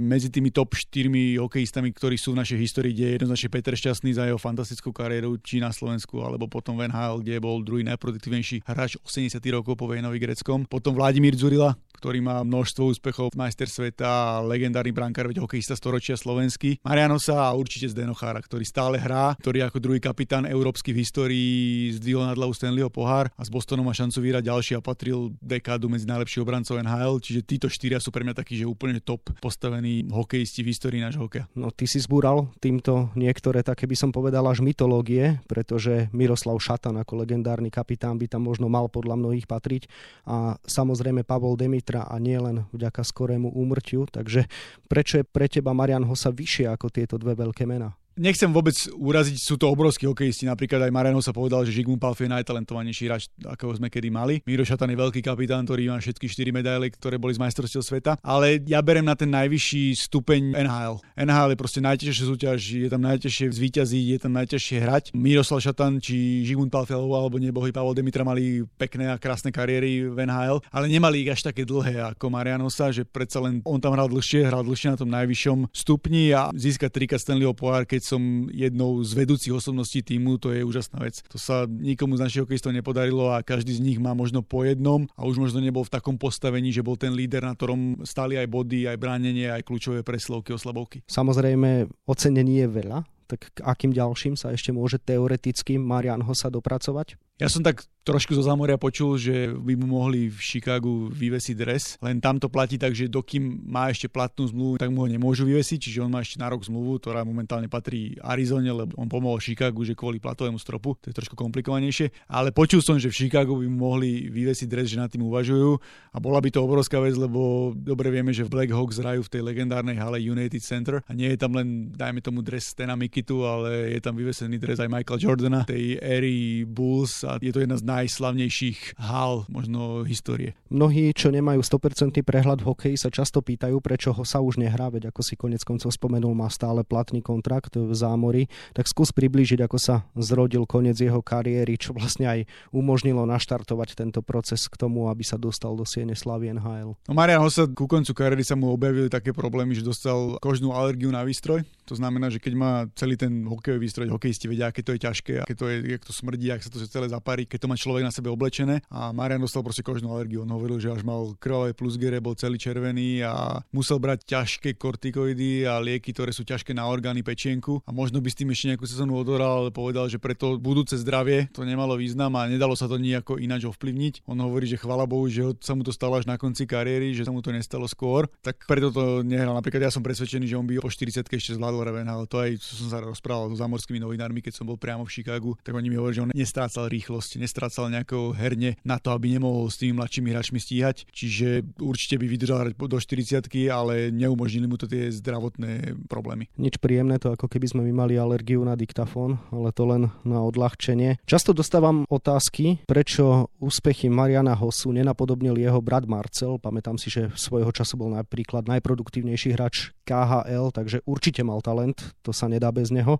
medzi 0.00 0.30
tými 0.32 0.54
top 0.54 0.74
4 0.74 1.38
hokejistami, 1.42 1.92
ktorí 1.92 2.16
sú 2.16 2.32
v 2.32 2.40
našej 2.42 2.58
histórii, 2.58 2.92
kde 2.96 3.04
je 3.04 3.14
jednoznačne 3.20 3.48
Peter 3.52 3.74
Šťastný 3.76 4.10
za 4.16 4.24
jeho 4.28 4.40
fantastickú 4.40 4.90
kariéru, 4.90 5.36
či 5.40 5.60
na 5.60 5.70
Slovensku, 5.70 6.20
alebo 6.20 6.48
potom 6.48 6.76
v 6.76 6.88
NHL, 6.88 7.20
kde 7.22 7.36
bol 7.42 7.60
druhý 7.60 7.84
najprv 7.84 8.15
najproduktívnejší 8.16 8.64
hráč 8.64 8.96
80. 9.04 9.36
rokov 9.52 9.76
po 9.76 9.84
Vejnovi 9.84 10.16
greckom. 10.16 10.64
Potom 10.64 10.96
Vladimír 10.96 11.36
Zurila, 11.36 11.76
ktorý 12.00 12.24
má 12.24 12.40
množstvo 12.40 12.96
úspechov 12.96 13.36
v 13.36 13.40
majster 13.40 13.68
sveta, 13.68 14.40
legendárny 14.40 14.92
brankár, 14.92 15.28
veď 15.28 15.44
hokejista 15.44 15.76
storočia 15.76 16.16
slovenský. 16.16 16.80
Marianosa 16.80 17.36
a 17.36 17.52
určite 17.52 17.92
Zdenochára, 17.92 18.40
ktorý 18.40 18.64
stále 18.64 18.96
hrá, 18.96 19.36
ktorý 19.36 19.68
ako 19.68 19.80
druhý 19.80 20.00
kapitán 20.00 20.48
európsky 20.48 20.96
v 20.96 21.04
histórii 21.04 21.92
zdvihol 21.96 22.24
nad 22.24 22.36
hlavu 22.40 22.56
Stanleyho 22.56 22.88
pohár 22.88 23.28
a 23.36 23.42
s 23.44 23.52
Bostonom 23.52 23.84
má 23.84 23.92
šancu 23.92 24.24
vyhrať 24.24 24.44
ďalší 24.48 24.72
a 24.76 24.84
patril 24.84 25.36
dekádu 25.44 25.92
medzi 25.92 26.08
najlepších 26.08 26.44
obrancov 26.44 26.80
NHL, 26.80 27.20
čiže 27.20 27.40
títo 27.44 27.66
štyria 27.68 28.00
sú 28.00 28.08
pre 28.08 28.24
mňa 28.24 28.38
takí, 28.38 28.56
že 28.56 28.68
úplne 28.68 29.00
top 29.02 29.28
postavení 29.44 30.08
hokejisti 30.08 30.64
v 30.64 30.70
histórii 30.72 31.00
nášho 31.04 31.28
hokeja. 31.28 31.48
No 31.52 31.68
ty 31.68 31.84
si 31.84 32.00
zbúral 32.00 32.48
týmto 32.60 33.12
niektoré 33.18 33.60
také 33.66 33.88
by 33.88 33.96
som 33.98 34.10
povedal 34.14 34.46
až 34.46 34.62
mytológie, 34.62 35.42
pretože 35.50 36.06
Miroslav 36.14 36.54
Šatan 36.62 37.02
ako 37.02 37.26
legendárny 37.26 37.72
kapitán 37.72 38.05
by 38.14 38.30
tam 38.30 38.46
možno 38.46 38.70
mal 38.70 38.86
podľa 38.86 39.18
mnohých 39.18 39.50
patriť 39.50 39.90
a 40.30 40.54
samozrejme 40.62 41.26
Pavol 41.26 41.58
Demitra 41.58 42.06
a 42.06 42.14
nie 42.22 42.38
len 42.38 42.70
vďaka 42.70 43.02
skorému 43.02 43.50
úmrtiu, 43.50 44.06
takže 44.06 44.46
prečo 44.86 45.18
je 45.18 45.26
pre 45.26 45.50
teba 45.50 45.74
Marian 45.74 46.06
Hosa 46.06 46.30
vyššie 46.30 46.70
ako 46.70 46.86
tieto 46.94 47.18
dve 47.18 47.34
veľké 47.34 47.66
mená? 47.66 47.98
Nechcem 48.16 48.48
vôbec 48.48 48.72
uraziť, 48.96 49.36
sú 49.36 49.60
to 49.60 49.68
obrovskí 49.68 50.08
hokejisti. 50.08 50.48
Napríklad 50.48 50.88
aj 50.88 50.92
Mariano 50.92 51.20
sa 51.20 51.36
povedal, 51.36 51.68
že 51.68 51.76
Žigmund 51.76 52.00
Palf 52.00 52.16
je 52.16 52.32
najtalentovanejší 52.32 53.04
hráč, 53.12 53.28
akého 53.44 53.76
sme 53.76 53.92
kedy 53.92 54.08
mali. 54.08 54.40
Miro 54.48 54.64
Šatan 54.64 54.88
je 54.88 54.96
veľký 54.96 55.20
kapitán, 55.20 55.68
ktorý 55.68 55.92
má 55.92 56.00
všetky 56.00 56.24
4 56.24 56.48
medaily, 56.48 56.88
ktoré 56.96 57.20
boli 57.20 57.36
z 57.36 57.44
majstrovstiev 57.44 57.84
sveta. 57.84 58.16
Ale 58.24 58.64
ja 58.64 58.80
berem 58.80 59.04
na 59.04 59.12
ten 59.12 59.28
najvyšší 59.28 60.08
stupeň 60.08 60.56
NHL. 60.56 60.96
NHL 61.12 61.52
je 61.52 61.58
proste 61.60 61.84
najťažšia 61.84 62.24
súťaž, 62.24 62.58
je 62.64 62.88
tam 62.88 63.04
najťažšie 63.04 63.52
zvíťaziť, 63.52 64.04
je 64.16 64.18
tam 64.24 64.32
najťažšie 64.32 64.76
hrať. 64.80 65.04
Miroslav 65.12 65.60
Šatan 65.60 66.00
či 66.00 66.40
Žigmund 66.48 66.72
Palf 66.72 66.88
alebo 66.88 67.36
nebohy 67.36 67.68
Pavol 67.68 67.92
Demitra 67.92 68.24
mali 68.24 68.64
pekné 68.80 69.12
a 69.12 69.20
krásne 69.20 69.52
kariéry 69.52 70.08
v 70.08 70.24
NHL, 70.24 70.64
ale 70.72 70.88
nemali 70.88 71.20
ich 71.20 71.36
až 71.36 71.52
také 71.52 71.68
dlhé 71.68 72.16
ako 72.16 72.32
Marianosa, 72.32 72.96
že 72.96 73.04
predsa 73.04 73.44
len 73.44 73.60
on 73.68 73.76
tam 73.76 73.92
hral 73.92 74.08
dlhšie, 74.08 74.48
hral 74.48 74.64
dlhšie 74.64 74.96
na 74.96 74.96
tom 74.96 75.12
najvyššom 75.12 75.68
stupni 75.76 76.32
a 76.32 76.48
získať 76.56 76.96
trika 76.96 77.20
Stanleyho 77.20 77.52
pohár, 77.52 77.84
keď 77.84 78.05
som 78.06 78.46
jednou 78.54 79.02
z 79.02 79.10
vedúcich 79.18 79.50
osobností 79.50 80.06
týmu, 80.06 80.38
to 80.38 80.54
je 80.54 80.62
úžasná 80.62 81.02
vec. 81.02 81.26
To 81.34 81.42
sa 81.42 81.66
nikomu 81.66 82.14
z 82.14 82.22
našich 82.22 82.46
hokejistov 82.46 82.70
nepodarilo 82.70 83.34
a 83.34 83.42
každý 83.42 83.74
z 83.74 83.82
nich 83.82 83.98
má 83.98 84.14
možno 84.14 84.46
po 84.46 84.62
jednom 84.62 85.10
a 85.18 85.26
už 85.26 85.42
možno 85.42 85.58
nebol 85.58 85.82
v 85.82 85.90
takom 85.90 86.14
postavení, 86.14 86.70
že 86.70 86.86
bol 86.86 86.94
ten 86.94 87.10
líder, 87.10 87.42
na 87.42 87.58
ktorom 87.58 88.06
stali 88.06 88.38
aj 88.38 88.46
body, 88.46 88.86
aj 88.86 88.96
bránenie, 89.02 89.50
aj 89.50 89.66
kľúčové 89.66 90.06
preslovky, 90.06 90.54
oslabovky. 90.54 91.02
Samozrejme, 91.10 91.90
ocenenie 92.06 92.62
je 92.62 92.68
veľa, 92.70 93.02
tak 93.26 93.50
k 93.50 93.58
akým 93.66 93.90
ďalším 93.90 94.38
sa 94.38 94.54
ešte 94.54 94.70
môže 94.70 95.02
teoreticky 95.02 95.82
Marian 95.82 96.22
Hosa 96.22 96.46
dopracovať? 96.46 97.18
Ja 97.36 97.52
som 97.52 97.60
tak 97.60 97.84
trošku 98.06 98.32
zo 98.32 98.40
zámoria 98.40 98.78
počul, 98.78 99.18
že 99.18 99.50
by 99.50 99.74
mu 99.76 99.98
mohli 99.98 100.30
v 100.30 100.38
Chicagu 100.38 101.10
vyvesiť 101.10 101.54
dres, 101.58 101.84
len 101.98 102.22
tam 102.22 102.38
to 102.38 102.46
platí 102.46 102.78
tak, 102.78 102.94
že 102.94 103.10
dokým 103.10 103.66
má 103.66 103.90
ešte 103.90 104.06
platnú 104.06 104.46
zmluvu, 104.46 104.78
tak 104.78 104.94
mu 104.94 105.02
ho 105.02 105.08
nemôžu 105.10 105.42
vyvesiť, 105.42 105.90
čiže 105.90 106.06
on 106.06 106.14
má 106.14 106.22
ešte 106.22 106.38
na 106.38 106.46
rok 106.46 106.62
zmluvu, 106.62 107.02
ktorá 107.02 107.26
momentálne 107.26 107.66
patrí 107.66 108.14
Arizone, 108.22 108.70
lebo 108.70 108.94
on 108.94 109.10
pomohol 109.10 109.42
Chicagu, 109.42 109.82
že 109.82 109.98
kvôli 109.98 110.22
platovému 110.22 110.54
stropu, 110.56 110.94
to 111.02 111.10
je 111.10 111.18
trošku 111.18 111.34
komplikovanejšie, 111.34 112.14
ale 112.30 112.54
počul 112.54 112.78
som, 112.78 112.94
že 112.94 113.10
v 113.10 113.26
Chicagu 113.26 113.58
by 113.58 113.66
mu 113.66 113.90
mohli 113.90 114.30
vyvesiť 114.30 114.70
dres, 114.70 114.86
že 114.86 115.02
nad 115.02 115.10
tým 115.10 115.26
uvažujú. 115.26 115.76
A 116.14 116.22
bola 116.22 116.38
by 116.38 116.48
to 116.54 116.62
obrovská 116.62 117.02
vec, 117.02 117.18
lebo 117.18 117.74
dobre 117.74 118.14
vieme, 118.14 118.30
že 118.30 118.46
v 118.46 118.54
Black 118.54 118.70
Hawks 118.70 119.02
hrajú 119.02 119.26
v 119.26 119.32
tej 119.34 119.42
legendárnej 119.42 119.98
hale 119.98 120.22
United 120.22 120.62
Center. 120.62 121.02
A 121.04 121.12
nie 121.12 121.34
je 121.34 121.38
tam 121.42 121.52
len, 121.58 121.90
dajme 121.90 122.22
tomu, 122.22 122.40
dres 122.40 122.70
Stena 122.70 122.94
Mikitu, 122.94 123.42
ale 123.44 123.92
je 123.92 124.00
tam 124.00 124.14
vyvesený 124.14 124.56
dres 124.62 124.78
aj 124.78 124.88
Michaela 124.88 125.18
Jordana, 125.18 125.60
tej 125.66 125.98
éry 125.98 126.62
Bulls 126.64 127.25
a 127.26 127.42
je 127.42 127.50
to 127.50 127.60
jedna 127.60 127.74
z 127.74 127.84
najslavnejších 127.84 129.02
hal 129.02 129.44
možno 129.50 130.06
histórie. 130.06 130.54
Mnohí, 130.70 131.10
čo 131.10 131.34
nemajú 131.34 131.60
100% 131.60 132.22
prehľad 132.22 132.62
v 132.62 132.68
hokeji, 132.70 132.96
sa 132.96 133.10
často 133.10 133.42
pýtajú, 133.42 133.82
prečo 133.82 134.14
ho 134.14 134.22
sa 134.22 134.38
už 134.38 134.62
nehrá, 134.62 134.88
veď 134.88 135.10
ako 135.10 135.20
si 135.26 135.34
konec 135.34 135.66
koncov 135.66 135.90
spomenul, 135.90 136.32
má 136.32 136.46
stále 136.46 136.86
platný 136.86 137.20
kontrakt 137.20 137.74
v 137.74 137.90
zámori. 137.90 138.46
Tak 138.72 138.86
skús 138.86 139.10
priblížiť, 139.10 139.66
ako 139.66 139.78
sa 139.78 140.06
zrodil 140.14 140.64
koniec 140.64 140.96
jeho 140.96 141.18
kariéry, 141.20 141.74
čo 141.74 141.90
vlastne 141.92 142.30
aj 142.30 142.40
umožnilo 142.70 143.26
naštartovať 143.26 143.98
tento 143.98 144.20
proces 144.22 144.70
k 144.70 144.78
tomu, 144.78 145.10
aby 145.10 145.26
sa 145.26 145.34
dostal 145.38 145.74
do 145.74 145.82
Siene 145.82 146.14
Slavy 146.14 146.54
NHL. 146.54 146.94
No 147.10 147.12
Marian 147.12 147.42
Hossa 147.42 147.66
ku 147.66 147.90
koncu 147.90 148.14
kariéry 148.14 148.46
sa 148.46 148.54
mu 148.54 148.70
objavili 148.70 149.10
také 149.10 149.34
problémy, 149.34 149.74
že 149.74 149.82
dostal 149.82 150.38
kožnú 150.38 150.70
alergiu 150.70 151.10
na 151.10 151.26
výstroj. 151.26 151.66
To 151.86 151.94
znamená, 151.94 152.28
že 152.28 152.42
keď 152.42 152.52
má 152.58 152.72
celý 152.98 153.14
ten 153.14 153.46
hokejový 153.46 153.80
výstroj, 153.86 154.10
hokejisti 154.10 154.50
vedia, 154.50 154.68
aké 154.70 154.82
to 154.82 154.92
je 154.94 155.00
ťažké, 155.06 155.32
aké 155.46 155.54
to 155.54 155.70
je, 155.70 155.76
jak 155.94 156.02
to 156.02 156.12
smrdí, 156.12 156.50
ak 156.50 156.62
sa 156.66 156.70
to 156.70 156.82
celé 156.82 157.06
zaparí, 157.06 157.46
keď 157.46 157.58
to 157.62 157.70
má 157.70 157.76
človek 157.78 158.02
na 158.02 158.12
sebe 158.12 158.28
oblečené. 158.28 158.82
A 158.90 159.14
Marian 159.14 159.38
dostal 159.38 159.62
proste 159.62 159.86
kožnú 159.86 160.10
alergiu. 160.10 160.42
On 160.42 160.50
hovoril, 160.50 160.82
že 160.82 160.90
až 160.90 161.06
mal 161.06 161.38
krvavé 161.38 161.72
plusgere, 161.72 162.18
bol 162.18 162.34
celý 162.34 162.58
červený 162.58 163.22
a 163.22 163.62
musel 163.70 164.02
brať 164.02 164.26
ťažké 164.26 164.74
kortikoidy 164.74 165.64
a 165.64 165.78
lieky, 165.78 166.10
ktoré 166.10 166.34
sú 166.34 166.42
ťažké 166.42 166.74
na 166.74 166.90
orgány 166.90 167.22
pečienku. 167.22 167.82
A 167.86 167.94
možno 167.94 168.18
by 168.18 168.28
s 168.32 168.38
tým 168.38 168.50
ešte 168.50 168.74
nejakú 168.74 168.86
sezónu 168.88 169.14
odoral, 169.14 169.66
ale 169.66 169.70
povedal, 169.70 170.10
že 170.10 170.18
preto 170.18 170.58
budúce 170.58 170.98
zdravie 170.98 171.46
to 171.52 171.62
nemalo 171.62 171.94
význam 171.94 172.34
a 172.34 172.50
nedalo 172.50 172.74
sa 172.74 172.90
to 172.90 172.98
nejako 172.98 173.38
ináč 173.38 173.68
ovplyvniť. 173.68 174.26
On 174.26 174.38
hovorí, 174.40 174.66
že 174.66 174.80
chvala 174.80 175.06
Bohu, 175.06 175.28
že 175.30 175.44
sa 175.60 175.76
mu 175.76 175.84
to 175.84 175.92
stalo 175.92 176.16
až 176.16 176.24
na 176.26 176.40
konci 176.40 176.64
kariéry, 176.64 177.12
že 177.12 177.28
sa 177.28 177.32
mu 177.32 177.44
to 177.44 177.52
nestalo 177.52 177.84
skôr. 177.86 178.26
Tak 178.40 178.64
preto 178.64 178.88
to 178.90 179.20
nehral. 179.20 179.52
Napríklad 179.52 179.86
ja 179.86 179.92
som 179.92 180.00
presvedčený, 180.00 180.48
že 180.48 180.56
on 180.56 180.64
by 180.64 180.80
po 180.80 180.88
40 180.88 181.20
ešte 181.26 181.52
zvládol 181.58 181.75
Raven, 181.82 182.08
ale 182.08 182.24
to 182.28 182.40
aj 182.40 182.60
som 182.60 182.88
sa 182.88 182.98
rozprával 183.02 183.52
so 183.52 183.60
zamorskými 183.60 184.00
novinármi, 184.00 184.40
keď 184.40 184.62
som 184.62 184.68
bol 184.68 184.78
priamo 184.78 185.04
v 185.04 185.12
Chicagu, 185.12 185.56
tak 185.60 185.74
oni 185.74 185.90
mi 185.90 185.96
hovorili, 185.96 186.16
že 186.16 186.24
on 186.24 186.32
nestrácal 186.32 186.86
rýchlosť, 186.86 187.40
nestrácal 187.40 187.88
nejakou 187.90 188.32
herne 188.36 188.78
na 188.84 189.00
to, 189.00 189.12
aby 189.12 189.36
nemohol 189.36 189.68
s 189.68 189.80
tými 189.80 189.96
mladšími 189.96 190.28
hráčmi 190.32 190.58
stíhať. 190.60 191.08
Čiže 191.10 191.76
určite 191.80 192.20
by 192.20 192.26
vydržal 192.26 192.58
hrať 192.62 192.74
do 192.76 192.98
40 192.98 193.48
ale 193.70 194.10
neumožnili 194.12 194.66
mu 194.68 194.76
to 194.76 194.86
tie 194.86 195.08
zdravotné 195.10 195.96
problémy. 196.06 196.48
Nič 196.60 196.78
príjemné 196.78 197.18
to, 197.18 197.32
ako 197.32 197.48
keby 197.48 197.66
sme 197.66 197.82
my 197.90 198.06
mali 198.06 198.14
alergiu 198.20 198.62
na 198.62 198.78
diktafón, 198.78 199.40
ale 199.50 199.72
to 199.72 199.84
len 199.88 200.12
na 200.22 200.42
odľahčenie. 200.44 201.22
Často 201.24 201.56
dostávam 201.56 202.04
otázky, 202.06 202.84
prečo 202.84 203.50
úspechy 203.58 204.06
Mariana 204.12 204.54
Hosu 204.54 204.92
nenapodobnil 204.92 205.58
jeho 205.58 205.80
brat 205.80 206.06
Marcel. 206.06 206.58
Pamätám 206.60 207.00
si, 207.00 207.10
že 207.10 207.32
svojho 207.34 207.70
času 207.70 207.98
bol 207.98 208.10
napríklad 208.14 208.66
najproduktívnejší 208.66 209.54
hráč 209.56 209.96
KHL, 210.06 210.70
takže 210.70 211.02
určite 211.02 211.42
mal 211.42 211.58
talent, 211.66 212.14
to 212.22 212.30
sa 212.30 212.46
nedá 212.46 212.70
bez 212.70 212.94
neho. 212.94 213.18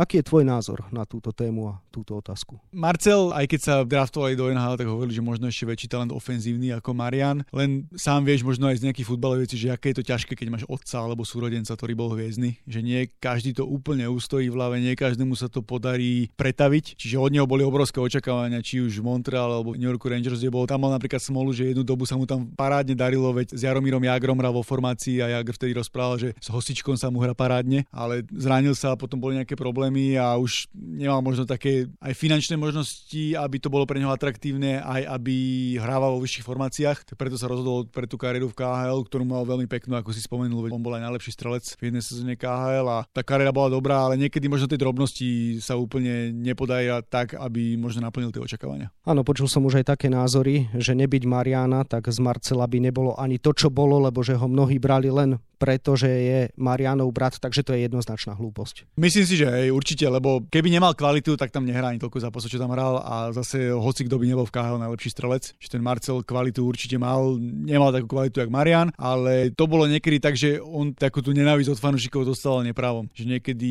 Aký 0.00 0.16
je 0.16 0.24
tvoj 0.24 0.48
názor 0.48 0.80
na 0.88 1.04
túto 1.04 1.28
tému 1.28 1.76
a 1.76 1.84
túto 1.92 2.16
otázku? 2.16 2.56
Marcel, 2.72 3.36
aj 3.36 3.44
keď 3.44 3.60
sa 3.60 3.74
draftovali 3.84 4.32
do 4.32 4.48
NHL, 4.48 4.80
tak 4.80 4.88
hovorili, 4.88 5.12
že 5.12 5.20
možno 5.20 5.44
ešte 5.44 5.68
väčší 5.68 5.92
talent 5.92 6.08
ofenzívny 6.08 6.72
ako 6.72 6.96
Marian. 6.96 7.44
Len 7.52 7.84
sám 7.92 8.24
vieš 8.24 8.40
možno 8.40 8.72
aj 8.72 8.80
z 8.80 8.88
nejakých 8.88 9.04
futbalových 9.12 9.52
že 9.60 9.68
aké 9.68 9.92
je 9.92 10.00
to 10.00 10.08
ťažké, 10.08 10.32
keď 10.40 10.48
máš 10.56 10.64
otca 10.72 11.04
alebo 11.04 11.20
súrodenca, 11.28 11.76
ktorý 11.76 11.92
bol 11.92 12.16
hviezdny. 12.16 12.64
Že 12.64 12.80
nie 12.80 13.12
každý 13.20 13.52
to 13.52 13.68
úplne 13.68 14.08
ustojí 14.08 14.48
v 14.48 14.56
hlave, 14.56 14.80
nie 14.80 14.96
každému 14.96 15.36
sa 15.36 15.52
to 15.52 15.60
podarí 15.60 16.32
pretaviť. 16.32 16.96
Čiže 16.96 17.20
od 17.20 17.36
neho 17.36 17.44
boli 17.44 17.60
obrovské 17.60 18.00
očakávania, 18.00 18.64
či 18.64 18.80
už 18.80 18.96
v 18.96 19.04
Montreal 19.04 19.52
alebo 19.52 19.76
New 19.76 19.84
York 19.84 20.00
Rangers, 20.00 20.40
kde 20.40 20.48
bol. 20.48 20.64
Tam 20.64 20.80
mal 20.80 20.96
napríklad 20.96 21.20
smolu, 21.20 21.52
že 21.52 21.76
jednu 21.76 21.84
dobu 21.84 22.08
sa 22.08 22.16
mu 22.16 22.24
tam 22.24 22.48
parádne 22.56 22.96
darilo, 22.96 23.28
veď 23.36 23.52
s 23.52 23.68
Jaromírom 23.68 24.00
Jagrom 24.00 24.40
hral 24.40 24.56
vo 24.56 24.64
formácii 24.64 25.20
a 25.20 25.36
Jagr 25.36 25.52
vtedy 25.60 25.76
rozprával, 25.76 26.16
že 26.16 26.28
s 26.40 26.48
Hosičkom 26.48 26.96
sa 26.96 27.12
mu 27.12 27.20
hra 27.20 27.36
parádne, 27.36 27.84
ale 27.92 28.24
zranil 28.32 28.72
sa 28.72 28.96
a 28.96 28.96
potom 28.96 29.20
boli 29.20 29.36
nejaké 29.36 29.52
problémy 29.60 29.89
problémy 29.90 30.14
a 30.14 30.38
už 30.38 30.70
nemal 30.72 31.18
možno 31.18 31.42
také 31.42 31.90
aj 31.98 32.14
finančné 32.14 32.54
možnosti, 32.54 33.34
aby 33.34 33.58
to 33.58 33.66
bolo 33.66 33.82
pre 33.82 33.98
neho 33.98 34.14
atraktívne, 34.14 34.78
aj 34.78 35.18
aby 35.18 35.34
hrával 35.82 36.14
vo 36.14 36.22
vyšších 36.22 36.46
formáciách. 36.46 36.98
Tak 37.10 37.18
preto 37.18 37.34
sa 37.34 37.50
rozhodol 37.50 37.90
pre 37.90 38.06
tú 38.06 38.14
kariéru 38.14 38.46
v 38.54 38.54
KHL, 38.54 39.02
ktorú 39.10 39.26
mal 39.26 39.42
veľmi 39.42 39.66
peknú, 39.66 39.98
ako 39.98 40.14
si 40.14 40.22
spomenul, 40.22 40.70
on 40.70 40.82
bol 40.82 40.94
aj 40.94 41.02
najlepší 41.10 41.34
strelec 41.34 41.64
v 41.74 41.90
jednej 41.90 42.02
sezóne 42.06 42.38
KHL 42.38 42.86
a 42.86 42.98
tá 43.10 43.26
kariéra 43.26 43.50
bola 43.50 43.74
dobrá, 43.74 44.06
ale 44.06 44.14
niekedy 44.14 44.46
možno 44.46 44.70
tie 44.70 44.78
drobnosti 44.78 45.58
sa 45.58 45.74
úplne 45.74 46.30
nepodajú 46.30 47.02
tak, 47.10 47.34
aby 47.34 47.74
možno 47.74 48.06
naplnil 48.06 48.30
tie 48.30 48.42
očakávania. 48.42 48.94
Áno, 49.02 49.26
počul 49.26 49.50
som 49.50 49.66
už 49.66 49.82
aj 49.82 49.98
také 49.98 50.06
názory, 50.06 50.70
že 50.78 50.94
nebyť 50.94 51.26
Mariana, 51.26 51.82
tak 51.82 52.06
z 52.06 52.22
Marcela 52.22 52.70
by 52.70 52.78
nebolo 52.78 53.18
ani 53.18 53.42
to, 53.42 53.50
čo 53.50 53.68
bolo, 53.68 53.98
lebo 53.98 54.22
že 54.22 54.38
ho 54.38 54.46
mnohí 54.46 54.78
brali 54.78 55.10
len 55.10 55.42
preto, 55.60 55.92
že 55.92 56.08
je 56.08 56.40
Marianov 56.56 57.12
brat, 57.12 57.36
takže 57.36 57.60
to 57.60 57.76
je 57.76 57.84
jednoznačná 57.84 58.32
hlúposť. 58.32 58.88
Myslím 58.96 59.28
si, 59.28 59.36
že 59.36 59.44
aj 59.44 59.76
určite, 59.80 60.04
lebo 60.04 60.44
keby 60.52 60.68
nemal 60.68 60.92
kvalitu, 60.92 61.40
tak 61.40 61.48
tam 61.48 61.64
nehrá 61.64 61.88
ani 61.88 61.96
toľko 61.96 62.28
zápasov, 62.28 62.52
čo 62.52 62.60
tam 62.60 62.76
hral 62.76 63.00
a 63.00 63.32
zase 63.32 63.72
hoci 63.72 64.04
kto 64.04 64.20
by 64.20 64.28
nebol 64.28 64.44
v 64.44 64.52
KHL 64.52 64.76
najlepší 64.76 65.10
strelec, 65.16 65.56
že 65.56 65.68
ten 65.72 65.80
Marcel 65.80 66.20
kvalitu 66.20 66.68
určite 66.68 67.00
mal, 67.00 67.40
nemal 67.40 67.88
takú 67.88 68.12
kvalitu 68.12 68.44
jak 68.44 68.52
Marian, 68.52 68.92
ale 69.00 69.48
to 69.56 69.64
bolo 69.64 69.88
niekedy 69.88 70.20
tak, 70.20 70.36
že 70.36 70.60
on 70.60 70.92
takú 70.92 71.24
tú 71.24 71.32
nenávisť 71.32 71.72
od 71.72 71.80
fanúšikov 71.80 72.28
dostal 72.28 72.60
neprávom, 72.60 73.08
že 73.16 73.24
niekedy 73.24 73.70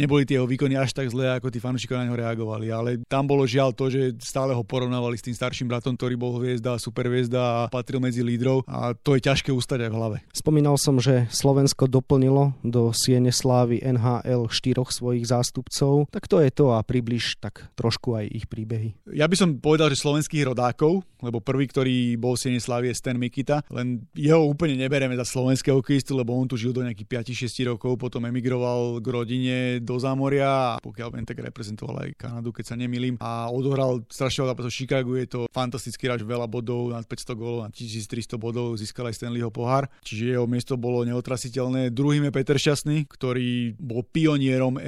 neboli 0.00 0.24
tie 0.24 0.40
jeho 0.40 0.48
výkony 0.48 0.80
až 0.80 0.96
tak 0.96 1.12
zlé, 1.12 1.36
ako 1.36 1.52
tí 1.52 1.60
fanúšikovia 1.60 2.00
na 2.00 2.06
neho 2.08 2.16
reagovali, 2.16 2.66
ale 2.72 2.90
tam 3.04 3.28
bolo 3.28 3.44
žiaľ 3.44 3.76
to, 3.76 3.92
že 3.92 4.16
stále 4.24 4.56
ho 4.56 4.64
porovnávali 4.64 5.20
s 5.20 5.26
tým 5.26 5.36
starším 5.36 5.68
bratom, 5.68 5.98
ktorý 5.98 6.16
bol 6.16 6.40
hviezda, 6.40 6.80
super 6.80 7.10
hviezda 7.10 7.42
a 7.42 7.58
patril 7.68 8.00
medzi 8.00 8.24
lídrov 8.24 8.64
a 8.64 8.96
to 8.96 9.18
je 9.18 9.26
ťažké 9.26 9.52
ustať 9.52 9.84
aj 9.84 9.90
v 9.92 9.98
hlave. 9.98 10.16
Spomínal 10.32 10.80
som, 10.80 10.96
že 11.02 11.28
Slovensko 11.28 11.90
doplnilo 11.90 12.56
do 12.64 12.94
Siene 12.94 13.34
Slávy 13.34 13.82
NHL 13.82 14.48
štyroch 14.48 14.94
svojich 14.94 15.26
zástupcov. 15.40 16.12
Tak 16.12 16.28
to 16.28 16.44
je 16.44 16.52
to 16.52 16.76
a 16.76 16.84
približ 16.84 17.40
tak 17.40 17.72
trošku 17.72 18.20
aj 18.20 18.28
ich 18.28 18.44
príbehy. 18.44 18.92
Ja 19.16 19.24
by 19.24 19.36
som 19.40 19.48
povedal, 19.56 19.88
že 19.88 20.04
slovenských 20.04 20.52
rodákov, 20.52 21.00
lebo 21.24 21.40
prvý, 21.40 21.68
ktorý 21.68 22.20
bol 22.20 22.36
v 22.36 22.40
Siene 22.44 22.60
Slavie 22.60 22.92
Stan 22.92 23.16
Mikita, 23.16 23.64
len 23.72 24.04
jeho 24.12 24.44
úplne 24.44 24.76
nebereme 24.76 25.16
za 25.16 25.24
slovenského 25.24 25.80
hokejistu, 25.80 26.16
lebo 26.16 26.36
on 26.36 26.48
tu 26.48 26.60
žil 26.60 26.76
do 26.76 26.84
nejakých 26.84 27.32
5-6 27.32 27.72
rokov, 27.72 27.96
potom 27.96 28.24
emigroval 28.28 29.00
k 29.00 29.06
rodine 29.08 29.56
do 29.80 29.96
Zámoria 29.96 30.76
a 30.76 30.80
pokiaľ 30.80 31.08
viem, 31.16 31.26
tak 31.28 31.40
reprezentoval 31.40 32.08
aj 32.08 32.16
Kanadu, 32.16 32.52
keď 32.52 32.64
sa 32.72 32.76
nemýlim 32.76 33.16
a 33.20 33.48
odohral 33.48 34.04
strašne 34.08 34.44
veľa 34.44 34.56
v 34.56 34.72
Chicagu, 34.72 35.12
je 35.20 35.28
to 35.28 35.40
fantastický 35.52 36.08
hráč, 36.08 36.24
veľa 36.24 36.48
bodov, 36.48 36.92
nad 36.92 37.04
500 37.04 37.36
gólov, 37.36 37.60
nad 37.68 37.72
1300 37.72 38.40
bodov, 38.40 38.76
získal 38.80 39.08
aj 39.08 39.20
Stanleyho 39.20 39.52
pohár, 39.52 39.88
čiže 40.04 40.36
jeho 40.36 40.48
miesto 40.48 40.80
bolo 40.80 41.04
neotrasiteľné. 41.04 41.92
Druhým 41.92 42.28
je 42.28 42.32
Peter 42.32 42.56
Šťastný, 42.56 43.04
ktorý 43.08 43.76
bol 43.76 44.02
pionierom 44.04 44.80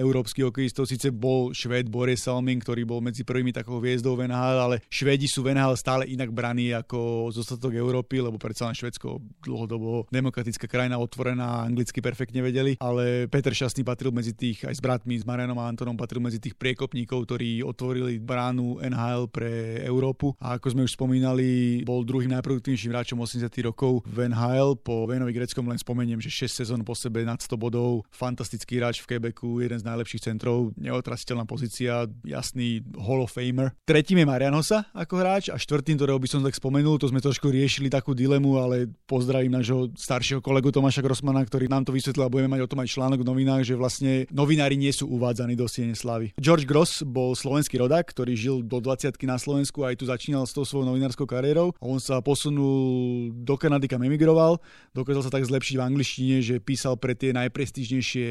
európskych 0.42 0.50
hokejistov, 0.50 0.84
síce 0.90 1.08
bol 1.14 1.54
Švéd 1.54 1.86
Boris 1.86 2.26
Salming, 2.26 2.58
ktorý 2.58 2.82
bol 2.82 2.98
medzi 2.98 3.22
prvými 3.22 3.54
takou 3.54 3.78
hviezdou 3.78 4.18
v 4.18 4.26
NHL, 4.26 4.58
ale 4.58 4.76
Švédi 4.90 5.30
sú 5.30 5.46
v 5.46 5.54
stále 5.78 6.10
inak 6.10 6.34
braní 6.34 6.74
ako 6.74 7.30
zostatok 7.30 7.78
Európy, 7.78 8.18
lebo 8.18 8.36
predsa 8.38 8.66
len 8.66 8.74
Švedsko 8.74 9.22
dlhodobo 9.46 10.10
demokratická 10.10 10.66
krajina 10.66 10.98
otvorená, 10.98 11.62
anglicky 11.62 12.02
perfektne 12.02 12.42
vedeli, 12.42 12.76
ale 12.82 13.30
Peter 13.30 13.54
Šťastný 13.54 13.86
patril 13.86 14.10
medzi 14.10 14.34
tých 14.34 14.66
aj 14.66 14.74
s 14.74 14.82
bratmi, 14.82 15.14
s 15.20 15.24
Marianom 15.24 15.58
a 15.62 15.68
Antonom 15.70 15.94
patril 15.94 16.18
medzi 16.18 16.42
tých 16.42 16.58
priekopníkov, 16.58 17.28
ktorí 17.28 17.62
otvorili 17.62 18.18
bránu 18.18 18.82
NHL 18.82 19.30
pre 19.30 19.82
Európu 19.86 20.34
a 20.42 20.58
ako 20.58 20.66
sme 20.74 20.82
už 20.88 20.96
spomínali, 20.98 21.80
bol 21.86 22.02
druhým 22.02 22.32
najproduktívnejším 22.38 22.90
hráčom 22.90 23.18
80 23.20 23.48
rokov 23.62 24.02
v 24.08 24.32
NHL. 24.32 24.74
Po 24.82 25.06
Venovi 25.06 25.36
Greckom 25.36 25.68
len 25.68 25.78
spomeniem, 25.78 26.18
že 26.18 26.32
6 26.32 26.64
sezón 26.64 26.80
po 26.82 26.96
sebe 26.96 27.22
nad 27.22 27.38
100 27.38 27.54
bodov, 27.60 28.02
fantastický 28.10 28.80
hráč 28.80 29.04
v 29.04 29.16
Quebecu, 29.16 29.60
jeden 29.60 29.78
z 29.78 29.84
najlepších 29.84 30.31
centrov, 30.32 30.72
neotrasiteľná 30.80 31.44
pozícia, 31.44 32.08
jasný 32.24 32.80
Hall 32.96 33.20
of 33.20 33.36
Famer. 33.36 33.76
Tretím 33.84 34.24
je 34.24 34.26
Marian 34.26 34.56
Hossa 34.56 34.88
ako 34.96 35.20
hráč 35.20 35.52
a 35.52 35.60
štvrtým, 35.60 36.00
ktorého 36.00 36.16
by 36.16 36.28
som 36.28 36.40
tak 36.40 36.56
spomenul, 36.56 36.96
to 36.96 37.12
sme 37.12 37.20
trošku 37.20 37.52
riešili 37.52 37.92
takú 37.92 38.16
dilemu, 38.16 38.56
ale 38.56 38.88
pozdravím 39.04 39.52
nášho 39.60 39.92
staršieho 39.92 40.40
kolegu 40.40 40.72
Tomáša 40.72 41.04
Grossmana, 41.04 41.44
ktorý 41.44 41.68
nám 41.68 41.84
to 41.84 41.92
vysvetlil 41.92 42.24
a 42.24 42.32
budeme 42.32 42.56
mať 42.56 42.64
o 42.64 42.70
tom 42.70 42.80
aj 42.80 42.88
článok 42.88 43.20
v 43.20 43.28
novinách, 43.28 43.62
že 43.68 43.74
vlastne 43.76 44.24
novinári 44.32 44.80
nie 44.80 44.90
sú 44.90 45.10
uvádzaní 45.12 45.52
do 45.52 45.68
Siene 45.68 45.92
Slavy. 45.92 46.32
George 46.40 46.64
Gross 46.64 47.04
bol 47.04 47.36
slovenský 47.36 47.76
rodák, 47.76 48.08
ktorý 48.08 48.32
žil 48.32 48.56
do 48.64 48.80
20 48.80 49.12
na 49.28 49.36
Slovensku 49.36 49.84
a 49.84 49.92
aj 49.92 50.00
tu 50.00 50.08
začínal 50.08 50.48
s 50.48 50.56
tou 50.56 50.64
svojou 50.64 50.88
novinárskou 50.88 51.28
kariérou. 51.28 51.76
On 51.82 52.00
sa 52.00 52.24
posunul 52.24 53.34
do 53.34 53.54
Kanady, 53.60 53.90
kam 53.90 54.00
emigroval, 54.00 54.62
dokázal 54.96 55.28
sa 55.28 55.34
tak 55.34 55.44
zlepšiť 55.44 55.74
v 55.76 55.84
angličtine, 55.84 56.36
že 56.40 56.62
písal 56.62 56.96
pre 56.96 57.12
tie 57.18 57.34
najprestížnejšie 57.34 58.28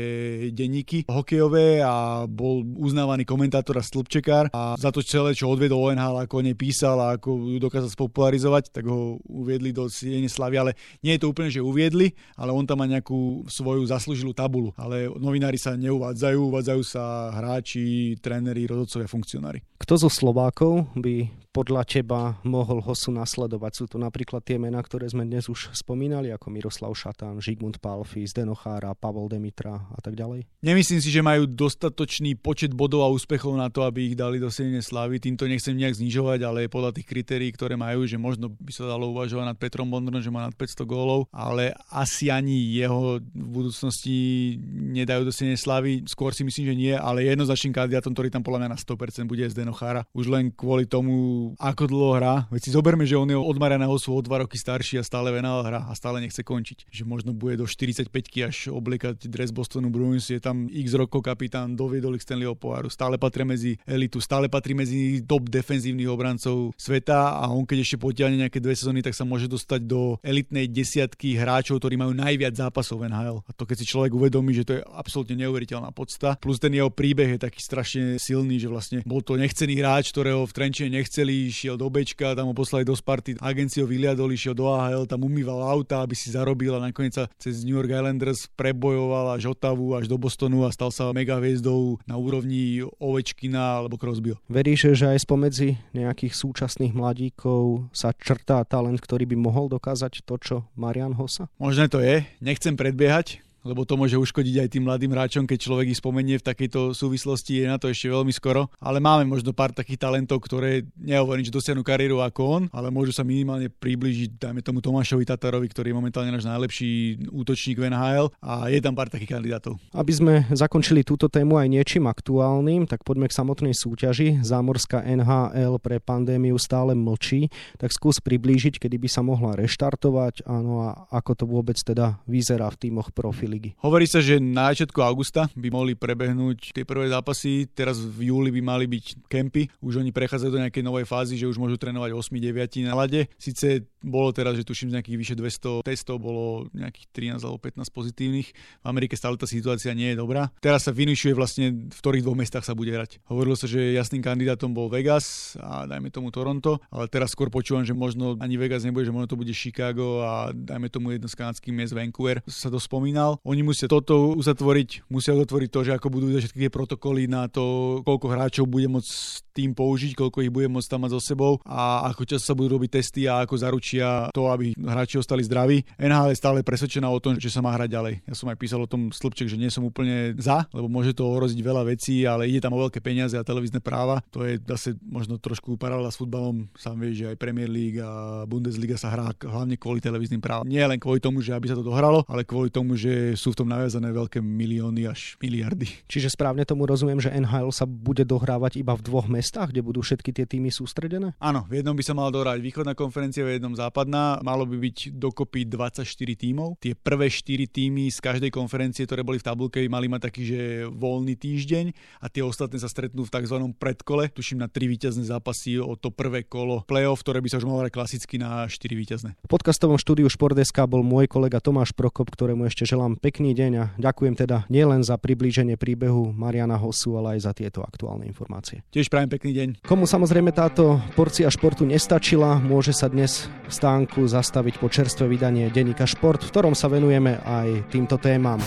denníky 0.55 1.03
hokejové 1.11 1.83
a 1.83 1.90
bol 2.27 2.63
uznávaný 2.77 3.23
komentátor 3.25 3.79
a 3.79 3.83
stĺpčekár 3.85 4.51
a 4.51 4.75
za 4.79 4.89
to 4.89 5.03
celé, 5.03 5.35
čo 5.35 5.49
odvedol 5.49 5.91
ONH, 5.91 6.25
ako 6.25 6.43
nepísal 6.43 6.97
a 6.99 7.17
ako 7.17 7.51
ju 7.51 7.57
dokázal 7.61 7.89
spopularizovať, 7.91 8.71
tak 8.73 8.87
ho 8.87 9.19
uviedli 9.27 9.75
do 9.75 9.87
Siene 9.87 10.27
Slavy, 10.27 10.55
ale 10.57 10.71
nie 11.05 11.15
je 11.15 11.21
to 11.21 11.29
úplne, 11.31 11.51
že 11.51 11.63
uviedli, 11.63 12.13
ale 12.35 12.51
on 12.53 12.65
tam 12.65 12.81
má 12.81 12.85
nejakú 12.89 13.45
svoju 13.47 13.87
zaslúžilú 13.87 14.31
tabulu. 14.35 14.73
Ale 14.75 15.11
novinári 15.19 15.59
sa 15.59 15.77
neuvádzajú, 15.77 16.39
uvádzajú 16.39 16.81
sa 16.85 17.33
hráči, 17.35 18.15
tréneri, 18.19 18.65
rozhodcovia, 18.65 19.09
funkcionári. 19.09 19.59
Kto 19.81 20.07
zo 20.07 20.09
Slovákov 20.13 20.93
by 20.93 21.41
podľa 21.51 21.83
teba 21.83 22.39
mohol 22.47 22.79
Hosu 22.79 23.11
nasledovať? 23.11 23.71
Sú 23.75 23.85
to 23.89 23.99
napríklad 23.99 24.39
tie 24.45 24.55
mená, 24.55 24.79
ktoré 24.79 25.09
sme 25.09 25.27
dnes 25.27 25.51
už 25.51 25.73
spomínali, 25.75 26.31
ako 26.31 26.47
Miroslav 26.47 26.95
Šatán, 26.95 27.43
Žigmund 27.43 27.83
Palfi, 27.83 28.23
Zdeno 28.23 28.55
Chára, 28.55 28.95
Pavol 28.95 29.27
Demitra 29.27 29.75
a 29.75 29.99
tak 29.99 30.15
ďalej? 30.15 30.47
Nemyslím 30.63 31.01
si, 31.03 31.09
že 31.11 31.19
majú 31.19 31.49
dostatočný 31.81 32.37
počet 32.37 32.77
bodov 32.77 33.01
a 33.01 33.09
úspechov 33.09 33.57
na 33.57 33.65
to, 33.73 33.81
aby 33.81 34.13
ich 34.13 34.15
dali 34.15 34.37
do 34.37 34.53
Siene 34.53 34.85
Slavy. 34.85 35.17
Týmto 35.17 35.49
nechcem 35.49 35.73
nejak 35.73 35.97
znižovať, 35.97 36.45
ale 36.45 36.69
podľa 36.69 36.93
tých 36.93 37.09
kritérií, 37.09 37.49
ktoré 37.49 37.73
majú, 37.73 38.05
že 38.05 38.21
možno 38.21 38.53
by 38.53 38.69
sa 38.69 38.85
dalo 38.85 39.09
uvažovať 39.09 39.49
nad 39.49 39.57
Petrom 39.57 39.89
Bondrom, 39.89 40.21
že 40.21 40.29
má 40.29 40.45
nad 40.45 40.53
500 40.53 40.85
gólov, 40.85 41.25
ale 41.33 41.73
asi 41.89 42.29
ani 42.29 42.53
jeho 42.53 43.17
v 43.17 43.47
budúcnosti 43.49 44.61
nedajú 44.93 45.25
do 45.25 45.33
Siene 45.33 45.57
Slavy. 45.57 46.05
Skôr 46.05 46.37
si 46.37 46.45
myslím, 46.45 46.69
že 46.69 46.75
nie, 46.77 46.93
ale 46.93 47.25
jednoznačným 47.25 47.73
kandidátom, 47.73 48.13
ktorý 48.13 48.29
tam 48.29 48.45
podľa 48.45 48.69
mňa 48.69 48.69
na 48.69 48.77
100% 48.77 49.25
bude 49.25 49.41
Zdeno 49.49 49.73
Chára. 49.73 50.05
Už 50.13 50.29
len 50.29 50.53
kvôli 50.53 50.85
tomu, 50.85 51.57
ako 51.57 51.89
dlho 51.89 52.13
hrá. 52.21 52.35
Veď 52.53 52.61
si 52.69 52.71
zoberme, 52.77 53.09
že 53.09 53.17
on 53.17 53.25
je 53.25 53.33
od 53.33 53.57
Mariana 53.57 53.89
sú 53.97 54.13
o 54.13 54.21
dva 54.21 54.45
roky 54.45 54.61
starší 54.61 55.01
a 55.01 55.03
stále 55.03 55.33
venal 55.33 55.65
hra 55.65 55.89
a 55.89 55.97
stále 55.97 56.21
nechce 56.21 56.45
končiť. 56.45 56.93
Že 56.93 57.09
možno 57.09 57.33
bude 57.33 57.57
do 57.57 57.65
45 57.65 58.13
až 58.45 58.69
oblikať 58.69 59.25
dres 59.25 59.49
Bostonu 59.49 59.89
Bruins, 59.89 60.29
je 60.29 60.37
tam 60.37 60.69
x 60.69 60.93
rokov 60.93 61.25
kapitán, 61.25 61.70
doviedol 61.73 62.19
ich 62.19 62.25
Stanleyho 62.27 62.53
poháru, 62.53 62.91
stále 62.91 63.15
patrí 63.15 63.47
medzi 63.47 63.71
elitu, 63.87 64.19
stále 64.19 64.51
patrí 64.51 64.75
medzi 64.75 65.23
top 65.23 65.47
defenzívnych 65.47 66.11
obrancov 66.11 66.75
sveta 66.75 67.39
a 67.39 67.47
on 67.47 67.63
keď 67.63 67.81
ešte 67.81 67.97
potiahne 67.97 68.37
nejaké 68.45 68.59
dve 68.59 68.75
sezóny, 68.75 68.99
tak 69.01 69.15
sa 69.15 69.23
môže 69.23 69.47
dostať 69.47 69.87
do 69.87 70.19
elitnej 70.21 70.67
desiatky 70.67 71.39
hráčov, 71.39 71.79
ktorí 71.79 71.95
majú 71.95 72.11
najviac 72.11 72.53
zápasov 72.59 73.01
v 73.01 73.09
NHL. 73.09 73.37
A 73.47 73.51
to 73.55 73.63
keď 73.63 73.77
si 73.81 73.85
človek 73.87 74.11
uvedomí, 74.13 74.51
že 74.51 74.67
to 74.67 74.71
je 74.77 74.81
absolútne 74.83 75.39
neuveriteľná 75.39 75.95
podsta. 75.95 76.35
Plus 76.37 76.59
ten 76.59 76.75
jeho 76.75 76.91
príbeh 76.91 77.37
je 77.37 77.39
taký 77.39 77.63
strašne 77.63 78.03
silný, 78.19 78.59
že 78.59 78.67
vlastne 78.67 78.99
bol 79.07 79.23
to 79.23 79.39
nechcený 79.39 79.79
hráč, 79.79 80.11
ktorého 80.11 80.43
v 80.43 80.53
Trenčine 80.53 80.91
nechceli 80.91 81.21
chceli, 81.21 81.53
šiel 81.53 81.75
do 81.77 81.85
Bečka, 81.85 82.33
tam 82.33 82.49
ho 82.49 82.55
poslali 82.57 82.81
do 82.81 82.97
Sparty, 82.97 83.37
agenciou 83.37 83.85
vyliadol, 83.85 84.33
išiel 84.33 84.57
do 84.57 84.67
AHL, 84.73 85.05
tam 85.05 85.21
umýval 85.21 85.61
auta, 85.61 86.01
aby 86.01 86.17
si 86.17 86.33
zarobil 86.33 86.73
a 86.75 86.81
nakoniec 86.81 87.13
sa 87.13 87.29
cez 87.37 87.61
New 87.61 87.77
York 87.77 87.93
Islanders 87.93 88.49
prebojoval 88.57 89.37
až 89.37 89.53
Otavu, 89.53 89.93
až 89.93 90.09
do 90.09 90.17
Bostonu 90.17 90.65
a 90.65 90.73
stal 90.73 90.89
sa 90.89 91.13
mega 91.13 91.37
hviezdou 91.61 92.01
na 92.09 92.17
úrovni 92.17 92.81
Ovečkina 92.97 93.85
alebo 93.85 94.01
Crosbyho. 94.01 94.41
Veríš, 94.49 94.97
že 94.97 95.13
aj 95.13 95.29
spomedzi 95.29 95.77
nejakých 95.93 96.33
súčasných 96.33 96.97
mladíkov 96.97 97.93
sa 97.93 98.09
črtá 98.17 98.65
talent, 98.65 98.97
ktorý 98.97 99.29
by 99.29 99.37
mohol 99.37 99.69
dokázať 99.69 100.25
to, 100.25 100.35
čo 100.41 100.55
Marian 100.73 101.13
Hosa? 101.13 101.53
Možné 101.61 101.85
to 101.85 102.01
je, 102.01 102.25
nechcem 102.41 102.73
predbiehať, 102.73 103.45
lebo 103.61 103.85
to 103.85 103.95
môže 103.95 104.17
uškodiť 104.17 104.65
aj 104.65 104.67
tým 104.73 104.83
mladým 104.89 105.13
hráčom, 105.13 105.43
keď 105.45 105.59
človek 105.61 105.87
ich 105.93 106.01
spomenie 106.01 106.41
v 106.41 106.47
takejto 106.47 106.97
súvislosti, 106.97 107.61
je 107.61 107.65
na 107.69 107.77
to 107.77 107.93
ešte 107.93 108.09
veľmi 108.09 108.33
skoro. 108.33 108.73
Ale 108.81 108.97
máme 108.97 109.29
možno 109.29 109.53
pár 109.53 109.69
takých 109.69 110.01
talentov, 110.01 110.41
ktoré 110.41 110.89
nehovorím, 110.97 111.45
že 111.45 111.53
dosiahnu 111.53 111.85
kariéru 111.85 112.25
ako 112.25 112.41
on, 112.41 112.63
ale 112.73 112.89
môžu 112.89 113.13
sa 113.13 113.21
minimálne 113.21 113.69
približiť, 113.69 114.41
dajme 114.41 114.65
tomu 114.65 114.81
Tomášovi 114.81 115.23
Tatarovi, 115.29 115.69
ktorý 115.69 115.93
je 115.93 115.97
momentálne 115.97 116.33
náš 116.33 116.49
najlepší 116.49 117.21
útočník 117.29 117.77
v 117.77 117.93
NHL 117.93 118.27
a 118.41 118.73
je 118.73 118.79
tam 118.81 118.97
pár 118.97 119.13
takých 119.13 119.37
kandidátov. 119.37 119.77
Aby 119.93 120.13
sme 120.17 120.33
zakončili 120.49 121.05
túto 121.05 121.29
tému 121.29 121.61
aj 121.61 121.69
niečím 121.69 122.09
aktuálnym, 122.09 122.89
tak 122.89 123.05
poďme 123.05 123.29
k 123.29 123.37
samotnej 123.37 123.77
súťaži. 123.77 124.41
Zámorská 124.41 125.05
NHL 125.05 125.77
pre 125.77 126.01
pandémiu 126.01 126.57
stále 126.57 126.97
mlčí, 126.97 127.53
tak 127.77 127.93
skús 127.93 128.17
priblížiť, 128.23 128.81
kedy 128.81 128.97
by 128.97 129.09
sa 129.09 129.21
mohla 129.21 129.53
reštartovať, 129.53 130.49
áno 130.49 130.81
a 130.81 131.05
ako 131.13 131.31
to 131.37 131.45
vôbec 131.45 131.77
teda 131.77 132.17
vyzerá 132.25 132.71
v 132.73 132.89
týmoch 132.89 133.13
profil 133.13 133.50
ligy. 133.51 133.75
Hovorí 133.83 134.07
sa, 134.07 134.23
že 134.23 134.39
na 134.39 134.71
začiatku 134.71 135.03
augusta 135.03 135.51
by 135.53 135.67
mohli 135.67 135.93
prebehnúť 135.99 136.71
tie 136.71 136.87
prvé 136.87 137.11
zápasy, 137.11 137.67
teraz 137.67 137.99
v 137.99 138.31
júli 138.31 138.49
by 138.55 138.61
mali 138.63 138.85
byť 138.87 139.27
kempy, 139.27 139.67
už 139.83 139.99
oni 139.99 140.15
prechádzajú 140.15 140.51
do 140.55 140.61
nejakej 140.63 140.83
novej 140.87 141.03
fázy, 141.03 141.35
že 141.35 141.51
už 141.51 141.59
môžu 141.59 141.75
trénovať 141.75 142.15
8-9 142.15 142.87
na 142.87 142.95
lade. 142.95 143.27
Sice 143.35 143.83
bolo 143.99 144.31
teraz, 144.31 144.55
že 144.55 144.63
tuším 144.63 144.95
z 144.95 144.95
nejakých 144.97 145.17
vyše 145.19 145.35
200 145.35 145.83
testov, 145.83 146.23
bolo 146.23 146.71
nejakých 146.71 147.37
13 147.37 147.45
alebo 147.45 147.59
15 147.59 147.91
pozitívnych. 147.91 148.47
V 148.81 148.85
Amerike 148.87 149.19
stále 149.19 149.35
tá 149.35 149.45
situácia 149.45 149.91
nie 149.91 150.15
je 150.15 150.17
dobrá. 150.17 150.49
Teraz 150.63 150.87
sa 150.87 150.95
vynišuje 150.95 151.33
vlastne, 151.35 151.91
v 151.91 151.99
ktorých 151.99 152.23
dvoch 152.23 152.39
mestách 152.39 152.65
sa 152.65 152.77
bude 152.77 152.93
hrať. 152.93 153.19
Hovorilo 153.27 153.59
sa, 153.59 153.67
že 153.67 153.93
jasným 153.93 154.23
kandidátom 154.23 154.71
bol 154.71 154.87
Vegas 154.87 155.57
a 155.59 155.89
dajme 155.89 156.13
tomu 156.13 156.31
Toronto, 156.31 156.79
ale 156.93 157.09
teraz 157.11 157.33
skôr 157.35 157.51
počúvam, 157.51 157.83
že 157.83 157.97
možno 157.97 158.37
ani 158.39 158.55
Vegas 158.55 158.85
nebude, 158.85 159.09
že 159.09 159.13
možno 159.13 159.27
to 159.27 159.39
bude 159.39 159.51
Chicago 159.51 160.21
a 160.21 160.53
dajme 160.53 160.87
tomu 160.87 161.13
jedno 161.17 161.27
z 161.27 161.35
kanadských 161.35 161.73
miest 161.73 161.93
Vancouver. 161.97 162.45
Sa 162.45 162.69
to 162.69 162.77
spomínal. 162.77 163.40
Oni 163.41 163.65
musia 163.65 163.89
toto 163.89 164.37
uzatvoriť, 164.37 165.09
musia 165.09 165.33
uzatvoriť 165.33 165.69
to, 165.73 165.81
že 165.81 165.91
ako 165.97 166.13
budú 166.13 166.29
všetky 166.37 166.69
tie 166.69 166.69
protokoly 166.69 167.25
na 167.25 167.49
to, 167.49 167.97
koľko 168.05 168.29
hráčov 168.29 168.69
bude 168.69 168.85
môcť 168.85 169.11
tým 169.51 169.75
použiť, 169.75 170.15
koľko 170.15 170.43
ich 170.43 170.51
bude 170.53 170.71
môcť 170.71 170.89
tam 170.91 171.03
mať 171.05 171.11
so 171.15 171.21
sebou 171.21 171.59
a 171.67 172.07
ako 172.11 172.23
často 172.27 172.51
sa 172.51 172.57
budú 172.57 172.79
robiť 172.79 172.89
testy 172.99 173.27
a 173.27 173.43
ako 173.43 173.55
zaručia 173.59 174.31
to, 174.31 174.47
aby 174.51 174.73
hráči 174.75 175.19
ostali 175.19 175.43
zdraví. 175.43 175.83
NHL 175.99 176.31
je 176.31 176.41
stále 176.41 176.59
presvedčená 176.63 177.07
o 177.07 177.19
tom, 177.19 177.37
že 177.37 177.51
sa 177.51 177.59
má 177.59 177.75
hrať 177.75 177.89
ďalej. 177.91 178.13
Ja 178.25 178.35
som 178.35 178.47
aj 178.47 178.57
písal 178.57 178.83
o 178.83 178.89
tom 178.89 179.11
slupček, 179.11 179.51
že 179.51 179.59
nie 179.59 179.67
som 179.67 179.83
úplne 179.83 180.33
za, 180.39 180.65
lebo 180.71 180.87
môže 180.87 181.11
to 181.11 181.27
ohroziť 181.27 181.59
veľa 181.59 181.83
vecí, 181.87 182.23
ale 182.23 182.47
ide 182.47 182.63
tam 182.63 182.75
o 182.75 182.81
veľké 182.87 183.03
peniaze 183.03 183.35
a 183.35 183.43
televízne 183.43 183.83
práva. 183.83 184.23
To 184.31 184.47
je 184.47 184.59
zase 184.63 184.95
možno 185.03 185.35
trošku 185.37 185.75
paralela 185.75 186.09
s 186.09 186.19
futbalom. 186.19 186.71
Sám 186.79 186.99
vieš, 187.01 187.25
že 187.25 187.29
aj 187.35 187.41
Premier 187.41 187.67
League 187.67 187.99
a 187.99 188.43
Bundesliga 188.47 188.95
sa 188.95 189.11
hrá 189.11 189.35
hlavne 189.35 189.75
kvôli 189.75 189.99
televíznym 189.99 190.39
právam. 190.39 190.67
Nie 190.67 190.87
len 190.87 190.97
kvôli 191.01 191.19
tomu, 191.19 191.43
že 191.43 191.51
aby 191.51 191.67
sa 191.67 191.77
to 191.77 191.83
dohralo, 191.83 192.23
ale 192.29 192.47
kvôli 192.47 192.71
tomu, 192.71 192.95
že 192.95 193.35
sú 193.35 193.51
v 193.51 193.59
tom 193.63 193.67
naviazané 193.69 194.13
veľké 194.13 194.39
milióny 194.39 195.07
až 195.09 195.35
miliardy. 195.41 195.87
Čiže 196.07 196.31
správne 196.31 196.63
tomu 196.63 196.87
rozumiem, 196.87 197.19
že 197.19 197.33
NHL 197.33 197.73
sa 197.73 197.85
bude 197.89 198.23
dohrávať 198.23 198.79
iba 198.79 198.95
v 198.95 199.03
dvoch 199.03 199.27
mestách, 199.41 199.73
kde 199.73 199.81
budú 199.81 200.05
všetky 200.05 200.29
tie 200.29 200.45
týmy 200.45 200.69
sústredené? 200.69 201.33
Áno, 201.41 201.65
v 201.65 201.81
jednom 201.81 201.97
by 201.97 202.03
sa 202.05 202.13
mal 202.13 202.29
dorať 202.29 202.61
východná 202.61 202.93
konferencia, 202.93 203.41
v 203.41 203.57
jednom 203.57 203.73
západná. 203.73 204.37
Malo 204.45 204.69
by 204.69 204.77
byť 204.77 205.17
dokopy 205.17 205.65
24 205.65 206.05
tímov. 206.37 206.77
Tie 206.77 206.93
prvé 206.93 207.33
4 207.33 207.65
týmy 207.65 208.13
z 208.13 208.21
každej 208.21 208.53
konferencie, 208.53 209.09
ktoré 209.09 209.25
boli 209.25 209.41
v 209.41 209.49
tabulke, 209.49 209.81
mali 209.89 210.05
mať 210.05 210.29
taký, 210.29 210.41
že 210.45 210.59
voľný 210.93 211.33
týždeň 211.33 211.85
a 212.21 212.29
tie 212.29 212.45
ostatné 212.45 212.77
sa 212.77 212.85
stretnú 212.85 213.25
v 213.25 213.33
tzv. 213.33 213.57
predkole. 213.81 214.29
Tuším 214.29 214.61
na 214.61 214.69
3 214.69 214.85
víťazné 214.85 215.25
zápasy 215.25 215.81
o 215.81 215.97
to 215.97 216.13
prvé 216.13 216.45
kolo 216.45 216.85
play-off, 216.85 217.25
ktoré 217.25 217.41
by 217.41 217.49
sa 217.49 217.57
už 217.57 217.65
mohlo 217.65 217.81
klasicky 217.89 218.37
na 218.37 218.69
4 218.69 218.77
víťazné. 218.93 219.33
V 219.41 219.49
podcastovom 219.49 219.97
štúdiu 219.97 220.29
Športeska 220.29 220.85
bol 220.85 221.01
môj 221.01 221.25
kolega 221.25 221.57
Tomáš 221.57 221.97
Prokop, 221.97 222.29
ktorému 222.29 222.69
ešte 222.69 222.85
želám 222.85 223.17
pekný 223.17 223.57
deň 223.57 223.71
a 223.81 223.85
ďakujem 223.97 224.37
teda 224.37 224.69
nielen 224.69 225.01
za 225.01 225.17
priblíženie 225.17 225.81
príbehu 225.81 226.29
Mariana 226.29 226.77
Hosu, 226.77 227.17
ale 227.17 227.39
aj 227.39 227.49
za 227.49 227.51
tieto 227.57 227.81
aktuálne 227.81 228.29
informácie. 228.29 228.85
Tiež 228.91 229.07
prajem 229.07 229.30
pekný 229.31 229.51
deň. 229.55 229.69
Komu 229.87 230.03
samozrejme 230.03 230.51
táto 230.51 230.99
porcia 231.15 231.47
športu 231.47 231.87
nestačila, 231.87 232.59
môže 232.59 232.91
sa 232.91 233.07
dnes 233.07 233.47
v 233.47 233.71
stánku 233.71 234.27
zastaviť 234.27 234.75
po 234.75 234.91
čerstvé 234.91 235.31
vydanie 235.31 235.71
denníka 235.71 236.03
Šport, 236.03 236.43
v 236.43 236.51
ktorom 236.51 236.75
sa 236.75 236.91
venujeme 236.91 237.39
aj 237.39 237.87
týmto 237.87 238.19
témam. 238.19 238.59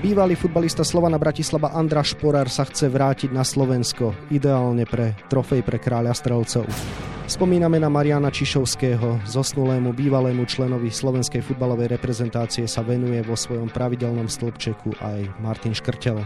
Bývalý 0.00 0.32
futbalista 0.32 0.80
Slovana 0.80 1.20
Bratislava 1.20 1.76
Andra 1.76 2.00
Šporar 2.00 2.48
sa 2.48 2.64
chce 2.64 2.88
vrátiť 2.88 3.36
na 3.36 3.44
Slovensko, 3.44 4.16
ideálne 4.32 4.88
pre 4.88 5.12
trofej 5.28 5.60
pre 5.60 5.76
kráľa 5.76 6.16
strelcov. 6.16 6.64
Spomíname 7.28 7.76
na 7.76 7.92
Mariana 7.92 8.32
Čišovského, 8.32 9.22
zosnulému 9.28 9.92
bývalému 9.92 10.48
členovi 10.48 10.88
slovenskej 10.88 11.44
futbalovej 11.44 11.92
reprezentácie 11.92 12.64
sa 12.64 12.80
venuje 12.80 13.20
vo 13.20 13.36
svojom 13.36 13.68
pravidelnom 13.68 14.26
stĺpčeku 14.26 14.96
aj 15.04 15.28
Martin 15.44 15.76
Škrtel. 15.76 16.24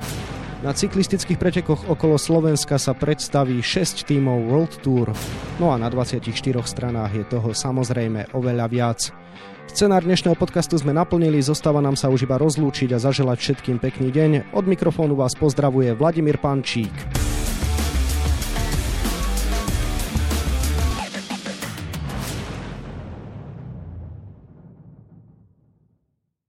Na 0.64 0.72
cyklistických 0.72 1.36
pretekoch 1.36 1.92
okolo 1.92 2.16
Slovenska 2.16 2.80
sa 2.80 2.96
predstaví 2.96 3.60
6 3.60 4.08
tímov 4.08 4.48
World 4.48 4.80
Tour, 4.80 5.12
no 5.60 5.68
a 5.68 5.76
na 5.76 5.92
24 5.92 6.24
stranách 6.64 7.20
je 7.20 7.24
toho 7.28 7.52
samozrejme 7.52 8.32
oveľa 8.32 8.66
viac. 8.72 9.12
Scenár 9.68 10.08
dnešného 10.08 10.32
podcastu 10.32 10.80
sme 10.80 10.96
naplnili, 10.96 11.44
zostáva 11.44 11.84
nám 11.84 12.00
sa 12.00 12.08
už 12.08 12.24
iba 12.24 12.40
rozlúčiť 12.40 12.96
a 12.96 13.02
zaželať 13.02 13.44
všetkým 13.44 13.76
pekný 13.76 14.08
deň. 14.08 14.56
Od 14.56 14.64
mikrofónu 14.64 15.12
vás 15.12 15.36
pozdravuje 15.36 15.92
Vladimír 15.92 16.40
Pančík. 16.40 16.96